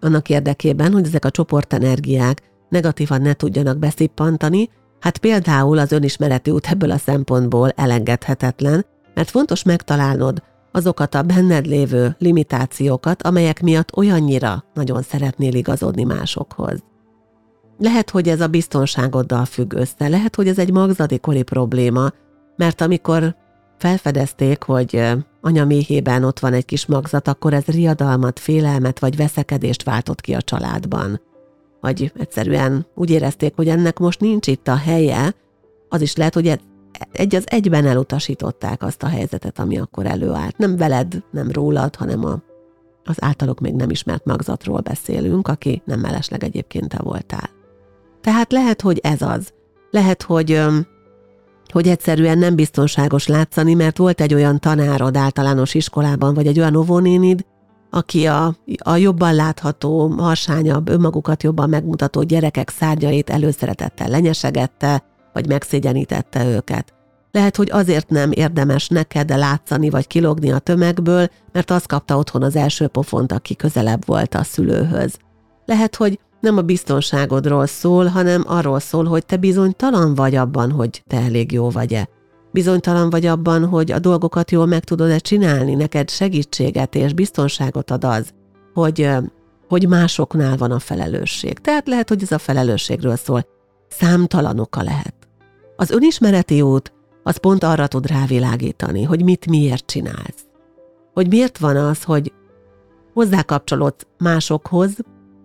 Annak 0.00 0.28
érdekében, 0.28 0.92
hogy 0.92 1.06
ezek 1.06 1.24
a 1.24 1.30
csoportenergiák 1.30 2.42
negatívan 2.68 3.22
ne 3.22 3.32
tudjanak 3.32 3.78
beszippantani, 3.78 4.68
hát 5.00 5.18
például 5.18 5.78
az 5.78 5.92
önismereti 5.92 6.50
út 6.50 6.66
ebből 6.66 6.90
a 6.90 6.98
szempontból 6.98 7.70
elengedhetetlen, 7.70 8.86
mert 9.14 9.30
fontos 9.30 9.62
megtalálnod 9.62 10.42
azokat 10.72 11.14
a 11.14 11.22
benned 11.22 11.66
lévő 11.66 12.16
limitációkat, 12.18 13.22
amelyek 13.22 13.62
miatt 13.62 13.96
olyannyira 13.96 14.64
nagyon 14.74 15.02
szeretnél 15.02 15.54
igazodni 15.54 16.04
másokhoz. 16.04 16.82
Lehet, 17.78 18.10
hogy 18.10 18.28
ez 18.28 18.40
a 18.40 18.46
biztonságoddal 18.46 19.44
függ 19.44 19.72
össze, 19.72 20.08
lehet, 20.08 20.36
hogy 20.36 20.48
ez 20.48 20.58
egy 20.58 20.72
magzati 20.72 21.18
probléma, 21.44 22.10
mert 22.56 22.80
amikor 22.80 23.36
felfedezték, 23.78 24.62
hogy 24.62 25.02
anya 25.40 25.64
méhében 25.64 26.24
ott 26.24 26.38
van 26.38 26.52
egy 26.52 26.64
kis 26.64 26.86
magzat, 26.86 27.28
akkor 27.28 27.54
ez 27.54 27.64
riadalmat, 27.64 28.38
félelmet 28.38 28.98
vagy 28.98 29.16
veszekedést 29.16 29.82
váltott 29.82 30.20
ki 30.20 30.34
a 30.34 30.42
családban. 30.42 31.20
Vagy 31.80 32.12
egyszerűen 32.18 32.86
úgy 32.94 33.10
érezték, 33.10 33.52
hogy 33.56 33.68
ennek 33.68 33.98
most 33.98 34.20
nincs 34.20 34.46
itt 34.46 34.68
a 34.68 34.76
helye, 34.76 35.34
az 35.88 36.00
is 36.00 36.16
lehet, 36.16 36.34
hogy 36.34 36.60
egy 37.12 37.34
az 37.34 37.44
egyben 37.46 37.86
elutasították 37.86 38.82
azt 38.82 39.02
a 39.02 39.06
helyzetet, 39.06 39.58
ami 39.58 39.78
akkor 39.78 40.06
előállt. 40.06 40.58
Nem 40.58 40.76
veled, 40.76 41.22
nem 41.30 41.50
rólad, 41.50 41.96
hanem 41.96 42.24
a, 42.24 42.42
az 43.04 43.16
általuk 43.20 43.60
még 43.60 43.74
nem 43.74 43.90
ismert 43.90 44.24
magzatról 44.24 44.80
beszélünk, 44.80 45.48
aki 45.48 45.82
nem 45.84 46.00
mellesleg 46.00 46.44
egyébként 46.44 46.88
te 46.88 46.98
voltál. 47.02 47.50
Tehát 48.20 48.52
lehet, 48.52 48.80
hogy 48.80 48.98
ez 49.02 49.22
az. 49.22 49.52
Lehet, 49.90 50.22
hogy, 50.22 50.62
hogy 51.72 51.88
egyszerűen 51.88 52.38
nem 52.38 52.54
biztonságos 52.54 53.26
látszani, 53.26 53.74
mert 53.74 53.96
volt 53.96 54.20
egy 54.20 54.34
olyan 54.34 54.60
tanárod 54.60 55.16
általános 55.16 55.74
iskolában, 55.74 56.34
vagy 56.34 56.46
egy 56.46 56.58
olyan 56.58 56.76
óvónénid, 56.76 57.44
aki 57.90 58.26
a, 58.26 58.56
a 58.84 58.96
jobban 58.96 59.34
látható, 59.34 60.08
harsányabb, 60.08 60.88
önmagukat 60.88 61.42
jobban 61.42 61.68
megmutató 61.68 62.22
gyerekek 62.22 62.70
szárnyait 62.70 63.30
előszeretettel 63.30 64.08
lenyesegette, 64.08 65.04
vagy 65.32 65.48
megszégyenítette 65.48 66.44
őket. 66.46 66.92
Lehet, 67.30 67.56
hogy 67.56 67.70
azért 67.70 68.08
nem 68.08 68.32
érdemes 68.32 68.88
neked 68.88 69.28
látszani 69.28 69.90
vagy 69.90 70.06
kilogni 70.06 70.50
a 70.50 70.58
tömegből, 70.58 71.28
mert 71.52 71.70
azt 71.70 71.86
kapta 71.86 72.16
otthon 72.16 72.42
az 72.42 72.56
első 72.56 72.86
pofont, 72.86 73.32
aki 73.32 73.56
közelebb 73.56 74.06
volt 74.06 74.34
a 74.34 74.42
szülőhöz. 74.42 75.18
Lehet, 75.64 75.96
hogy 75.96 76.18
nem 76.40 76.56
a 76.56 76.62
biztonságodról 76.62 77.66
szól, 77.66 78.06
hanem 78.06 78.44
arról 78.46 78.80
szól, 78.80 79.04
hogy 79.04 79.26
te 79.26 79.36
bizonytalan 79.36 80.14
vagy 80.14 80.34
abban, 80.34 80.70
hogy 80.70 81.02
te 81.06 81.16
elég 81.16 81.52
jó 81.52 81.70
vagy-e. 81.70 82.08
Bizonytalan 82.50 83.10
vagy 83.10 83.26
abban, 83.26 83.66
hogy 83.66 83.92
a 83.92 83.98
dolgokat 83.98 84.50
jól 84.50 84.66
meg 84.66 84.84
tudod-e 84.84 85.18
csinálni, 85.18 85.74
neked 85.74 86.10
segítséget 86.10 86.94
és 86.94 87.12
biztonságot 87.12 87.90
ad 87.90 88.04
az, 88.04 88.30
hogy, 88.74 89.10
hogy 89.68 89.88
másoknál 89.88 90.56
van 90.56 90.70
a 90.70 90.78
felelősség. 90.78 91.58
Tehát 91.58 91.88
lehet, 91.88 92.08
hogy 92.08 92.22
ez 92.22 92.32
a 92.32 92.38
felelősségről 92.38 93.16
szól. 93.16 93.46
Számtalan 93.88 94.58
oka 94.58 94.82
lehet. 94.82 95.14
Az 95.76 95.90
önismereti 95.90 96.60
út 96.60 96.92
az 97.22 97.36
pont 97.36 97.64
arra 97.64 97.86
tud 97.86 98.06
rávilágítani, 98.06 99.02
hogy 99.02 99.24
mit 99.24 99.46
miért 99.46 99.86
csinálsz. 99.86 100.46
Hogy 101.12 101.28
miért 101.28 101.58
van 101.58 101.76
az, 101.76 102.02
hogy 102.02 102.32
hozzákapcsolódsz 103.12 104.06
másokhoz, 104.18 104.96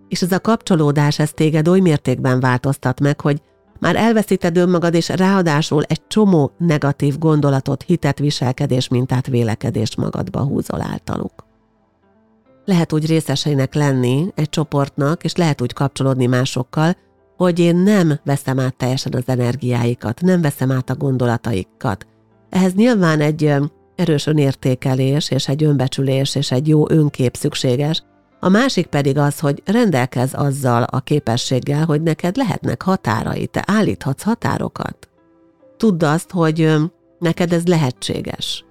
és 0.08 0.22
ez 0.22 0.32
a 0.32 0.40
kapcsolódás 0.40 1.18
ez 1.18 1.30
téged 1.32 1.68
oly 1.68 1.80
mértékben 1.80 2.40
változtat 2.40 3.00
meg, 3.00 3.20
hogy 3.20 3.42
már 3.84 3.96
elveszíted 3.96 4.56
önmagad, 4.56 4.94
és 4.94 5.08
ráadásul 5.08 5.82
egy 5.82 6.06
csomó 6.06 6.50
negatív 6.58 7.18
gondolatot, 7.18 7.82
hitet, 7.82 8.18
viselkedés, 8.18 8.88
mintát, 8.88 9.26
vélekedést 9.26 9.96
magadba 9.96 10.42
húzol 10.42 10.80
általuk. 10.80 11.32
Lehet 12.64 12.92
úgy 12.92 13.06
részeseinek 13.06 13.74
lenni 13.74 14.32
egy 14.34 14.48
csoportnak, 14.48 15.24
és 15.24 15.34
lehet 15.34 15.60
úgy 15.60 15.72
kapcsolódni 15.72 16.26
másokkal, 16.26 16.96
hogy 17.36 17.58
én 17.58 17.76
nem 17.76 18.20
veszem 18.24 18.58
át 18.58 18.76
teljesen 18.76 19.12
az 19.14 19.22
energiáikat, 19.26 20.20
nem 20.20 20.40
veszem 20.40 20.70
át 20.70 20.90
a 20.90 20.96
gondolataikat. 20.96 22.06
Ehhez 22.50 22.74
nyilván 22.74 23.20
egy 23.20 23.54
erős 23.96 24.26
önértékelés, 24.26 25.30
és 25.30 25.48
egy 25.48 25.64
önbecsülés, 25.64 26.34
és 26.34 26.50
egy 26.50 26.68
jó 26.68 26.90
önkép 26.90 27.36
szükséges, 27.36 28.02
a 28.44 28.48
másik 28.48 28.86
pedig 28.86 29.18
az, 29.18 29.38
hogy 29.38 29.62
rendelkez 29.64 30.34
azzal 30.34 30.82
a 30.82 31.00
képességgel, 31.00 31.84
hogy 31.84 32.02
neked 32.02 32.36
lehetnek 32.36 32.82
határai, 32.82 33.46
te 33.46 33.64
állíthatsz 33.66 34.22
határokat. 34.22 35.08
Tudd 35.76 36.04
azt, 36.04 36.30
hogy 36.30 36.74
neked 37.18 37.52
ez 37.52 37.66
lehetséges. 37.66 38.64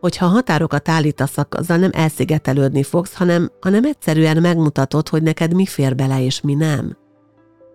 hogyha 0.00 0.26
határokat 0.26 0.88
állítasz, 0.88 1.36
azzal 1.50 1.76
nem 1.76 1.90
elszigetelődni 1.92 2.82
fogsz, 2.82 3.14
hanem, 3.14 3.50
hanem 3.60 3.84
egyszerűen 3.84 4.36
megmutatod, 4.40 5.08
hogy 5.08 5.22
neked 5.22 5.54
mi 5.54 5.66
fér 5.66 5.94
bele 5.94 6.22
és 6.22 6.40
mi 6.40 6.54
nem. 6.54 6.96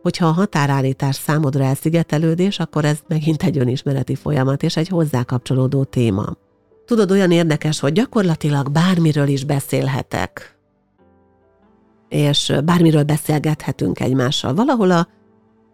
Hogyha 0.01 0.27
a 0.27 0.31
határállítás 0.31 1.15
számodra 1.15 1.63
elszigetelődés, 1.63 2.59
akkor 2.59 2.85
ez 2.85 2.99
megint 3.07 3.43
egy 3.43 3.57
önismereti 3.57 4.15
folyamat 4.15 4.63
és 4.63 4.77
egy 4.77 4.87
hozzá 4.87 5.23
kapcsolódó 5.23 5.83
téma. 5.83 6.25
Tudod, 6.85 7.11
olyan 7.11 7.31
érdekes, 7.31 7.79
hogy 7.79 7.93
gyakorlatilag 7.93 8.71
bármiről 8.71 9.27
is 9.27 9.43
beszélhetek, 9.43 10.53
és 12.13 12.53
bármiről 12.65 13.03
beszélgethetünk 13.03 13.99
egymással. 13.99 14.53
Valahol 14.53 14.91
a, 14.91 15.07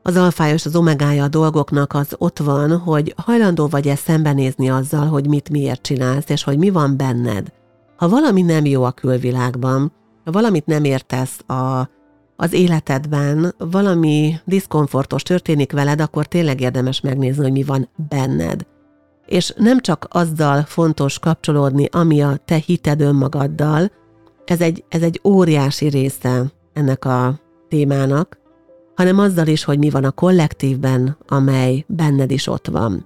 az 0.04 0.16
alfája 0.16 0.54
az 0.54 0.76
omegája 0.76 1.24
a 1.24 1.28
dolgoknak 1.28 1.94
az 1.94 2.16
ott 2.18 2.40
van, 2.40 2.78
hogy 2.78 3.14
hajlandó 3.18 3.68
vagy-e 3.68 3.96
szembenézni 3.96 4.70
azzal, 4.70 5.08
hogy 5.08 5.28
mit 5.28 5.50
miért 5.50 5.82
csinálsz, 5.82 6.30
és 6.30 6.44
hogy 6.44 6.58
mi 6.58 6.70
van 6.70 6.98
benned. 6.98 7.52
Ha 7.98 8.10
valami 8.10 8.42
nem 8.42 8.66
jó 8.66 8.84
a 8.84 8.92
külvilágban, 8.92 9.92
ha 10.26 10.32
valamit 10.32 10.66
nem 10.66 10.84
értesz 10.84 11.40
a, 11.48 11.90
az 12.36 12.54
életedben, 12.54 13.54
valami 13.58 14.36
diszkomfortos 14.46 15.24
történik 15.24 15.72
veled, 15.72 16.02
akkor 16.02 16.26
tényleg 16.26 16.62
érdemes 16.62 17.02
megnézni, 17.02 17.44
hogy 17.44 17.52
mi 17.52 17.64
van 17.64 17.90
benned. 18.10 18.66
És 19.26 19.54
nem 19.58 19.80
csak 19.80 20.08
azzal 20.10 20.62
fontos 20.62 21.20
kapcsolódni, 21.20 21.88
ami 21.92 22.22
a 22.22 22.40
te 22.46 22.56
hited 22.56 23.02
önmagaddal, 23.02 23.92
ez 24.50 24.62
egy, 24.62 24.84
ez 24.90 25.02
egy 25.02 25.20
óriási 25.24 25.88
része 25.88 26.46
ennek 26.74 27.06
a 27.06 27.40
témának, 27.68 28.38
hanem 28.96 29.20
azzal 29.20 29.48
is, 29.48 29.64
hogy 29.64 29.78
mi 29.78 29.90
van 29.90 30.04
a 30.04 30.12
kollektívben, 30.12 31.18
amely 31.28 31.86
benned 31.88 32.32
is 32.32 32.48
ott 32.48 32.68
van. 32.68 33.06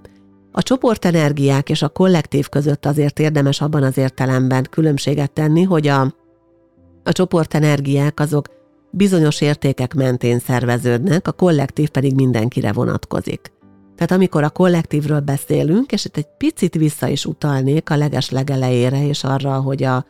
A 0.51 0.63
csoportenergiák 0.63 1.69
és 1.69 1.81
a 1.81 1.89
kollektív 1.89 2.49
között 2.49 2.85
azért 2.85 3.19
érdemes 3.19 3.61
abban 3.61 3.83
az 3.83 3.97
értelemben 3.97 4.67
különbséget 4.69 5.31
tenni, 5.31 5.63
hogy 5.63 5.87
a, 5.87 6.01
a 7.03 7.11
csoportenergiák 7.11 8.19
azok 8.19 8.47
bizonyos 8.91 9.41
értékek 9.41 9.93
mentén 9.93 10.39
szerveződnek, 10.39 11.27
a 11.27 11.31
kollektív 11.31 11.89
pedig 11.89 12.15
mindenkire 12.15 12.71
vonatkozik. 12.71 13.51
Tehát 13.95 14.11
amikor 14.11 14.43
a 14.43 14.49
kollektívről 14.49 15.19
beszélünk, 15.19 15.91
és 15.91 16.05
itt 16.05 16.17
egy 16.17 16.27
picit 16.37 16.75
vissza 16.75 17.07
is 17.07 17.25
utalnék 17.25 17.89
a 17.89 17.95
leges 17.95 18.29
legelejére, 18.29 19.07
és 19.07 19.23
arra, 19.23 19.61
hogy 19.61 19.83
a, 19.83 20.05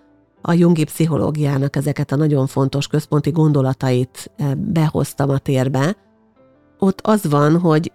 a 0.45 0.53
jungi 0.53 0.83
pszichológiának 0.83 1.75
ezeket 1.75 2.11
a 2.11 2.15
nagyon 2.15 2.47
fontos 2.47 2.87
központi 2.87 3.31
gondolatait 3.31 4.31
eh, 4.35 4.55
behoztam 4.55 5.29
a 5.29 5.37
térbe, 5.37 5.95
ott 6.79 6.99
az 7.03 7.29
van, 7.29 7.59
hogy 7.59 7.91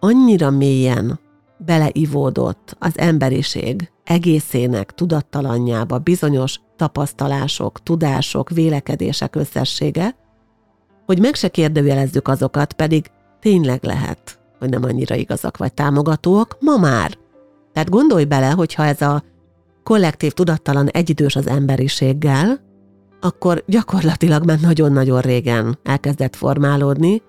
annyira 0.00 0.50
mélyen 0.50 1.20
beleivódott 1.58 2.76
az 2.78 2.98
emberiség 2.98 3.90
egészének 4.04 4.92
tudattalanjába 4.92 5.98
bizonyos 5.98 6.60
tapasztalások, 6.76 7.82
tudások, 7.82 8.50
vélekedések 8.50 9.36
összessége, 9.36 10.16
hogy 11.06 11.20
meg 11.20 11.34
se 11.34 11.48
kérdőjelezzük 11.48 12.28
azokat, 12.28 12.72
pedig 12.72 13.10
tényleg 13.40 13.84
lehet, 13.84 14.38
hogy 14.58 14.68
nem 14.68 14.84
annyira 14.84 15.14
igazak 15.14 15.56
vagy 15.56 15.74
támogatóak, 15.74 16.56
ma 16.60 16.76
már. 16.76 17.18
Tehát 17.72 17.90
gondolj 17.90 18.24
bele, 18.24 18.50
hogyha 18.50 18.84
ez 18.84 19.00
a 19.00 19.22
kollektív 19.88 20.32
tudattalan 20.32 20.88
egyidős 20.88 21.36
az 21.36 21.46
emberiséggel, 21.46 22.60
akkor 23.20 23.64
gyakorlatilag 23.66 24.44
már 24.44 24.60
nagyon-nagyon 24.60 25.20
régen 25.20 25.78
elkezdett 25.82 26.36
formálódni, 26.36 27.22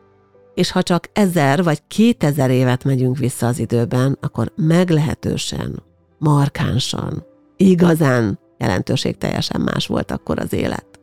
és 0.53 0.71
ha 0.71 0.83
csak 0.83 1.09
ezer 1.13 1.63
vagy 1.63 1.81
kétezer 1.87 2.49
évet 2.49 2.83
megyünk 2.83 3.17
vissza 3.17 3.47
az 3.47 3.59
időben, 3.59 4.17
akkor 4.21 4.51
meglehetősen, 4.55 5.83
markánsan, 6.17 7.25
igazán 7.57 8.39
jelentőség 8.57 9.17
teljesen 9.17 9.61
más 9.61 9.87
volt 9.87 10.11
akkor 10.11 10.39
az 10.39 10.53
élet. 10.53 10.99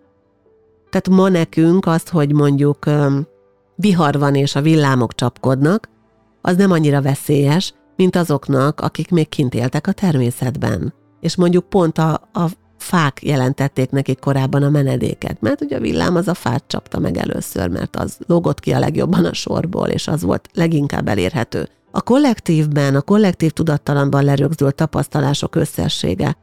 Tehát 0.91 1.09
ma 1.09 1.29
nekünk 1.29 1.87
azt, 1.87 2.09
hogy 2.09 2.33
mondjuk 2.33 2.85
vihar 3.75 4.19
van 4.19 4.35
és 4.35 4.55
a 4.55 4.63
villámok 4.63 5.15
csapkodnak, 5.15 5.89
az 6.41 6.57
nem 6.57 6.71
annyira 6.71 7.03
veszélyes, 7.03 7.75
mint 7.97 8.17
azoknak, 8.17 8.81
akik 8.81 9.11
még 9.11 9.29
kint 9.29 9.55
éltek 9.55 9.87
a 9.87 9.93
természetben 9.93 11.05
és 11.27 11.37
mondjuk 11.37 11.69
pont 11.69 11.99
a, 11.99 12.29
a 12.33 12.47
fák 12.79 13.23
jelentették 13.23 13.91
nekik 13.91 14.19
korábban 14.19 14.63
a 14.63 14.71
menedéket, 14.71 15.41
mert 15.41 15.61
ugye 15.61 15.77
a 15.77 15.81
villám 15.81 16.17
az 16.17 16.29
a 16.29 16.35
fát 16.35 16.65
csapta 16.67 16.99
meg 16.99 17.17
először, 17.17 17.69
mert 17.69 17.97
az 17.97 18.19
logott 18.27 18.61
ki 18.61 18.73
a 18.73 18.79
legjobban 18.79 19.25
a 19.25 19.33
sorból, 19.33 19.89
és 19.89 20.09
az 20.09 20.23
volt 20.23 20.49
leginkább 20.55 21.09
elérhető. 21.09 21.69
A 21.91 22.03
kollektívben, 22.03 22.95
a 22.95 23.01
kollektív 23.01 23.51
tudattalanban 23.51 24.25
lerögzült 24.25 24.75
tapasztalások 24.75 25.55
összessége 25.55 26.37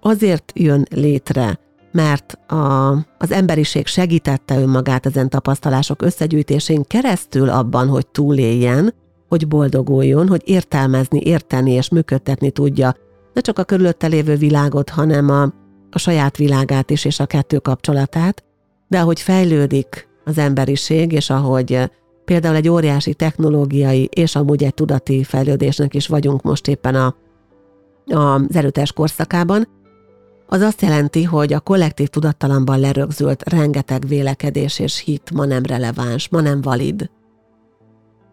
azért 0.00 0.52
jön 0.54 0.86
létre, 0.90 1.58
mert 1.92 2.38
a, 2.50 2.90
az 3.18 3.30
emberiség 3.30 3.86
segítette 3.86 4.58
önmagát 4.58 5.06
ezen 5.06 5.28
tapasztalások 5.28 6.02
összegyűjtésén 6.02 6.82
keresztül 6.86 7.48
abban, 7.48 7.88
hogy 7.88 8.06
túléljen, 8.06 8.94
hogy 9.28 9.48
boldoguljon, 9.48 10.28
hogy 10.28 10.42
értelmezni, 10.44 11.20
érteni 11.20 11.70
és 11.70 11.88
működtetni 11.88 12.50
tudja 12.50 12.94
ne 13.32 13.40
csak 13.40 13.58
a 13.58 13.64
körülötte 13.64 14.06
lévő 14.06 14.36
világot, 14.36 14.90
hanem 14.90 15.30
a, 15.30 15.42
a 15.90 15.98
saját 15.98 16.36
világát 16.36 16.90
is, 16.90 17.04
és 17.04 17.20
a 17.20 17.26
kettő 17.26 17.58
kapcsolatát, 17.58 18.44
de 18.88 19.00
ahogy 19.00 19.20
fejlődik 19.20 20.08
az 20.24 20.38
emberiség, 20.38 21.12
és 21.12 21.30
ahogy 21.30 21.72
eh, 21.72 21.88
például 22.24 22.56
egy 22.56 22.68
óriási 22.68 23.14
technológiai 23.14 24.08
és 24.12 24.36
amúgy 24.36 24.64
egy 24.64 24.74
tudati 24.74 25.24
fejlődésnek 25.24 25.94
is 25.94 26.06
vagyunk 26.06 26.42
most 26.42 26.68
éppen 26.68 26.94
a, 26.94 27.16
a, 28.06 28.34
az 28.34 28.56
erőteljes 28.56 28.92
korszakában, 28.92 29.66
az 30.46 30.60
azt 30.60 30.82
jelenti, 30.82 31.22
hogy 31.24 31.52
a 31.52 31.60
kollektív 31.60 32.08
tudattalamban 32.08 32.80
lerögzült 32.80 33.48
rengeteg 33.48 34.06
vélekedés 34.06 34.78
és 34.78 34.98
hit 34.98 35.30
ma 35.34 35.44
nem 35.44 35.62
releváns, 35.62 36.28
ma 36.28 36.40
nem 36.40 36.60
valid. 36.60 37.10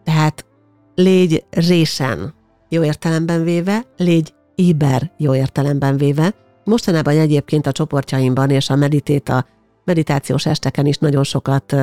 Tehát 0.04 0.46
légy 0.94 1.44
résen, 1.50 2.34
jó 2.68 2.84
értelemben 2.84 3.44
véve, 3.44 3.84
légy 3.96 4.34
éber 4.60 5.12
jó 5.16 5.34
értelemben 5.34 5.96
véve. 5.96 6.34
Mostanában 6.64 7.18
egyébként 7.18 7.66
a 7.66 7.72
csoportjaimban 7.72 8.50
és 8.50 8.70
a 8.70 8.76
meditéta, 8.76 9.46
meditációs 9.84 10.46
esteken 10.46 10.86
is 10.86 10.96
nagyon 10.96 11.24
sokat 11.24 11.76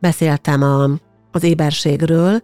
beszéltem 0.00 0.62
a, 0.62 0.90
az 1.30 1.42
éberségről, 1.42 2.42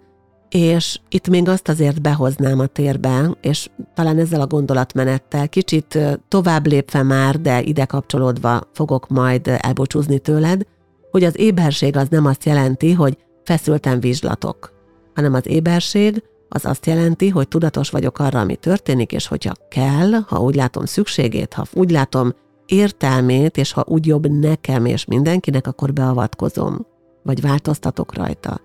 és 0.48 1.00
itt 1.08 1.28
még 1.28 1.48
azt 1.48 1.68
azért 1.68 2.00
behoznám 2.00 2.58
a 2.58 2.66
térbe, 2.66 3.30
és 3.40 3.68
talán 3.94 4.18
ezzel 4.18 4.40
a 4.40 4.46
gondolatmenettel 4.46 5.48
kicsit 5.48 5.98
tovább 6.28 6.66
lépve 6.66 7.02
már, 7.02 7.40
de 7.40 7.62
ide 7.62 7.84
kapcsolódva 7.84 8.60
fogok 8.72 9.08
majd 9.08 9.50
elbúcsúzni 9.58 10.18
tőled, 10.18 10.62
hogy 11.10 11.24
az 11.24 11.38
éberség 11.38 11.96
az 11.96 12.08
nem 12.08 12.26
azt 12.26 12.44
jelenti, 12.44 12.92
hogy 12.92 13.16
feszülten 13.44 14.00
vizslatok, 14.00 14.72
hanem 15.14 15.34
az 15.34 15.46
éberség 15.46 16.22
az 16.48 16.64
azt 16.64 16.86
jelenti, 16.86 17.28
hogy 17.28 17.48
tudatos 17.48 17.90
vagyok 17.90 18.18
arra, 18.18 18.40
ami 18.40 18.56
történik, 18.56 19.12
és 19.12 19.26
hogyha 19.26 19.52
kell, 19.68 20.10
ha 20.26 20.40
úgy 20.40 20.54
látom 20.54 20.84
szükségét, 20.84 21.54
ha 21.54 21.64
úgy 21.72 21.90
látom 21.90 22.32
értelmét, 22.66 23.56
és 23.56 23.72
ha 23.72 23.84
úgy 23.86 24.06
jobb 24.06 24.30
nekem 24.30 24.84
és 24.84 25.04
mindenkinek, 25.04 25.66
akkor 25.66 25.92
beavatkozom, 25.92 26.86
vagy 27.22 27.40
változtatok 27.40 28.14
rajta. 28.14 28.60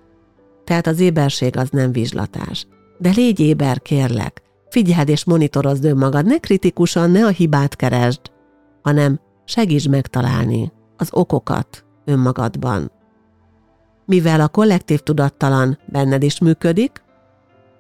Tehát 0.64 0.88
az 0.88 1.00
éberség 1.00 1.58
az 1.58 1.70
nem 1.70 1.92
vizslatás. 1.92 2.68
De 2.98 3.12
légy 3.16 3.40
éber, 3.40 3.82
kérlek. 3.82 4.42
Figyeld 4.70 5.10
és 5.10 5.26
monitorozd 5.26 5.86
önmagad, 5.86 6.26
ne 6.26 6.38
kritikusan, 6.38 7.12
ne 7.12 7.26
a 7.26 7.30
hibát 7.30 7.76
keresd, 7.76 8.22
hanem 8.82 9.20
segíts 9.46 9.90
megtalálni 9.90 10.72
az 10.98 11.10
okokat 11.12 11.86
önmagadban. 12.06 12.92
Mivel 14.06 14.42
a 14.42 14.48
kollektív 14.48 15.00
tudattalan 15.00 15.80
benned 15.86 16.24
is 16.24 16.40
működik, 16.40 17.03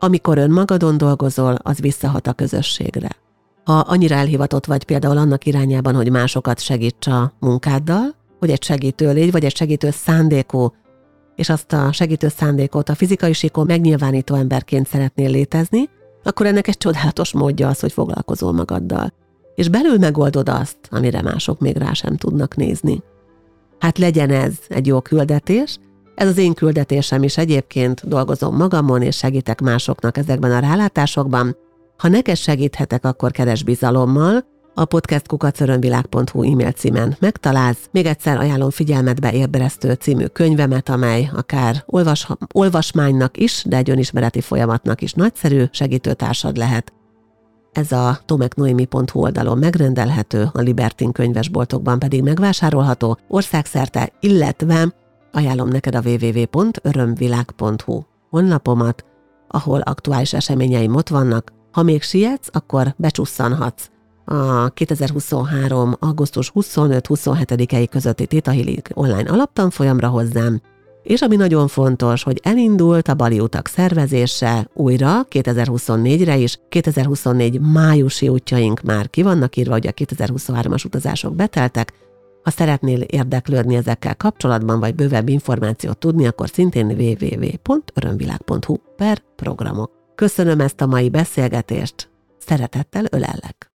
amikor 0.03 0.37
önmagadon 0.37 0.97
dolgozol, 0.97 1.55
az 1.61 1.79
visszahat 1.79 2.27
a 2.27 2.33
közösségre. 2.33 3.09
Ha 3.63 3.73
annyira 3.73 4.15
elhivatott 4.15 4.65
vagy 4.65 4.83
például 4.83 5.17
annak 5.17 5.45
irányában, 5.45 5.95
hogy 5.95 6.11
másokat 6.11 6.59
segíts 6.59 7.07
a 7.07 7.33
munkáddal, 7.39 8.15
hogy 8.39 8.49
egy 8.49 8.63
segítő 8.63 9.13
légy, 9.13 9.31
vagy 9.31 9.45
egy 9.45 9.55
segítő 9.55 9.89
szándékú, 9.91 10.73
és 11.35 11.49
azt 11.49 11.73
a 11.73 11.91
segítő 11.91 12.27
szándékot 12.27 12.89
a 12.89 12.95
fizikai 12.95 13.33
síkon 13.33 13.65
megnyilvánító 13.65 14.35
emberként 14.35 14.87
szeretnél 14.87 15.29
létezni, 15.29 15.89
akkor 16.23 16.45
ennek 16.45 16.67
egy 16.67 16.77
csodálatos 16.77 17.33
módja 17.33 17.67
az, 17.67 17.79
hogy 17.79 17.91
foglalkozol 17.91 18.51
magaddal. 18.51 19.13
És 19.55 19.69
belül 19.69 19.97
megoldod 19.97 20.49
azt, 20.49 20.77
amire 20.89 21.21
mások 21.21 21.59
még 21.59 21.77
rá 21.77 21.93
sem 21.93 22.15
tudnak 22.15 22.55
nézni. 22.55 23.03
Hát 23.79 23.97
legyen 23.97 24.29
ez 24.29 24.53
egy 24.67 24.87
jó 24.87 25.01
küldetés, 25.01 25.77
ez 26.15 26.27
az 26.27 26.37
én 26.37 26.53
küldetésem 26.53 27.23
is 27.23 27.37
egyébként, 27.37 28.07
dolgozom 28.07 28.55
magamon 28.55 29.01
és 29.01 29.17
segítek 29.17 29.61
másoknak 29.61 30.17
ezekben 30.17 30.51
a 30.51 30.59
rálátásokban. 30.59 31.57
Ha 31.97 32.07
neked 32.07 32.35
segíthetek, 32.35 33.05
akkor 33.05 33.31
keres 33.31 33.63
bizalommal, 33.63 34.51
a 34.75 34.85
podcastkukacörönvilág.hu 34.85 36.43
e-mail 36.51 36.71
címen 36.71 37.15
megtalálsz. 37.19 37.89
Még 37.91 38.05
egyszer 38.05 38.37
ajánlom 38.37 38.69
figyelmetbe 38.69 39.33
Érberesztő 39.33 39.93
című 39.93 40.25
könyvemet, 40.25 40.89
amely 40.89 41.29
akár 41.35 41.83
olvas, 41.85 42.27
olvasmánynak 42.53 43.37
is, 43.37 43.63
de 43.67 43.77
egy 43.77 43.89
önismereti 43.89 44.41
folyamatnak 44.41 45.01
is 45.01 45.13
nagyszerű 45.13 45.63
segítőtársad 45.71 46.57
lehet. 46.57 46.93
Ez 47.71 47.91
a 47.91 48.19
tomeknoemi.hu 48.25 49.19
oldalon 49.19 49.57
megrendelhető, 49.57 50.49
a 50.53 50.61
Libertin 50.61 51.11
könyvesboltokban 51.11 51.99
pedig 51.99 52.23
megvásárolható 52.23 53.17
országszerte, 53.27 54.11
illetve 54.19 54.93
ajánlom 55.33 55.67
neked 55.67 55.95
a 55.95 56.01
www.örömvilág.hu 56.05 58.01
honlapomat, 58.29 59.05
ahol 59.47 59.79
aktuális 59.79 60.33
eseményeim 60.33 60.95
ott 60.95 61.07
vannak. 61.07 61.51
Ha 61.71 61.83
még 61.83 62.01
sietsz, 62.01 62.49
akkor 62.51 62.93
becsusszanhatsz 62.97 63.91
a 64.25 64.69
2023. 64.69 65.93
augusztus 65.99 66.51
25-27-i 66.55 67.87
közötti 67.89 68.25
Theta 68.25 68.51
Healing 68.51 68.87
online 68.93 69.31
alaptanfolyamra 69.31 70.07
hozzám, 70.07 70.61
és 71.03 71.21
ami 71.21 71.35
nagyon 71.35 71.67
fontos, 71.67 72.23
hogy 72.23 72.39
elindult 72.43 73.07
a 73.07 73.13
Bali 73.13 73.39
utak 73.39 73.67
szervezése 73.67 74.67
újra 74.73 75.27
2024-re 75.29 76.37
is, 76.37 76.59
2024 76.69 77.59
májusi 77.59 78.27
útjaink 78.27 78.81
már 78.81 79.09
ki 79.09 79.21
vannak 79.21 79.55
írva, 79.55 79.71
hogy 79.71 79.87
a 79.87 79.91
2023-as 79.91 80.85
utazások 80.85 81.35
beteltek, 81.35 81.93
ha 82.43 82.49
szeretnél 82.49 83.01
érdeklődni 83.01 83.75
ezekkel 83.75 84.15
kapcsolatban, 84.15 84.79
vagy 84.79 84.95
bővebb 84.95 85.29
információt 85.29 85.97
tudni, 85.97 86.27
akkor 86.27 86.49
szintén 86.49 86.85
www.örömvilág.hu 86.85 88.75
per 88.95 89.21
programok. 89.35 89.91
Köszönöm 90.15 90.59
ezt 90.59 90.81
a 90.81 90.85
mai 90.85 91.09
beszélgetést, 91.09 92.09
szeretettel 92.37 93.05
ölellek! 93.11 93.71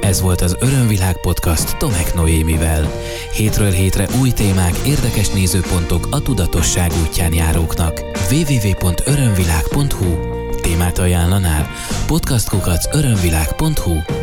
Ez 0.00 0.20
volt 0.20 0.40
az 0.40 0.56
Örömvilág 0.60 1.20
podcast 1.20 1.78
Tomek 1.78 2.14
Noémivel. 2.14 2.88
Hétről 3.32 3.70
hétre 3.70 4.06
új 4.20 4.30
témák, 4.30 4.74
érdekes 4.86 5.28
nézőpontok 5.28 6.08
a 6.10 6.22
tudatosság 6.22 6.90
útján 7.06 7.32
járóknak. 7.32 8.00
www.örömvilág.hu 8.30 10.38
Témát 10.60 10.98
ajánlanál? 10.98 11.66
Podcastkukac 12.06 12.94
örömvilág.hu 12.94 14.19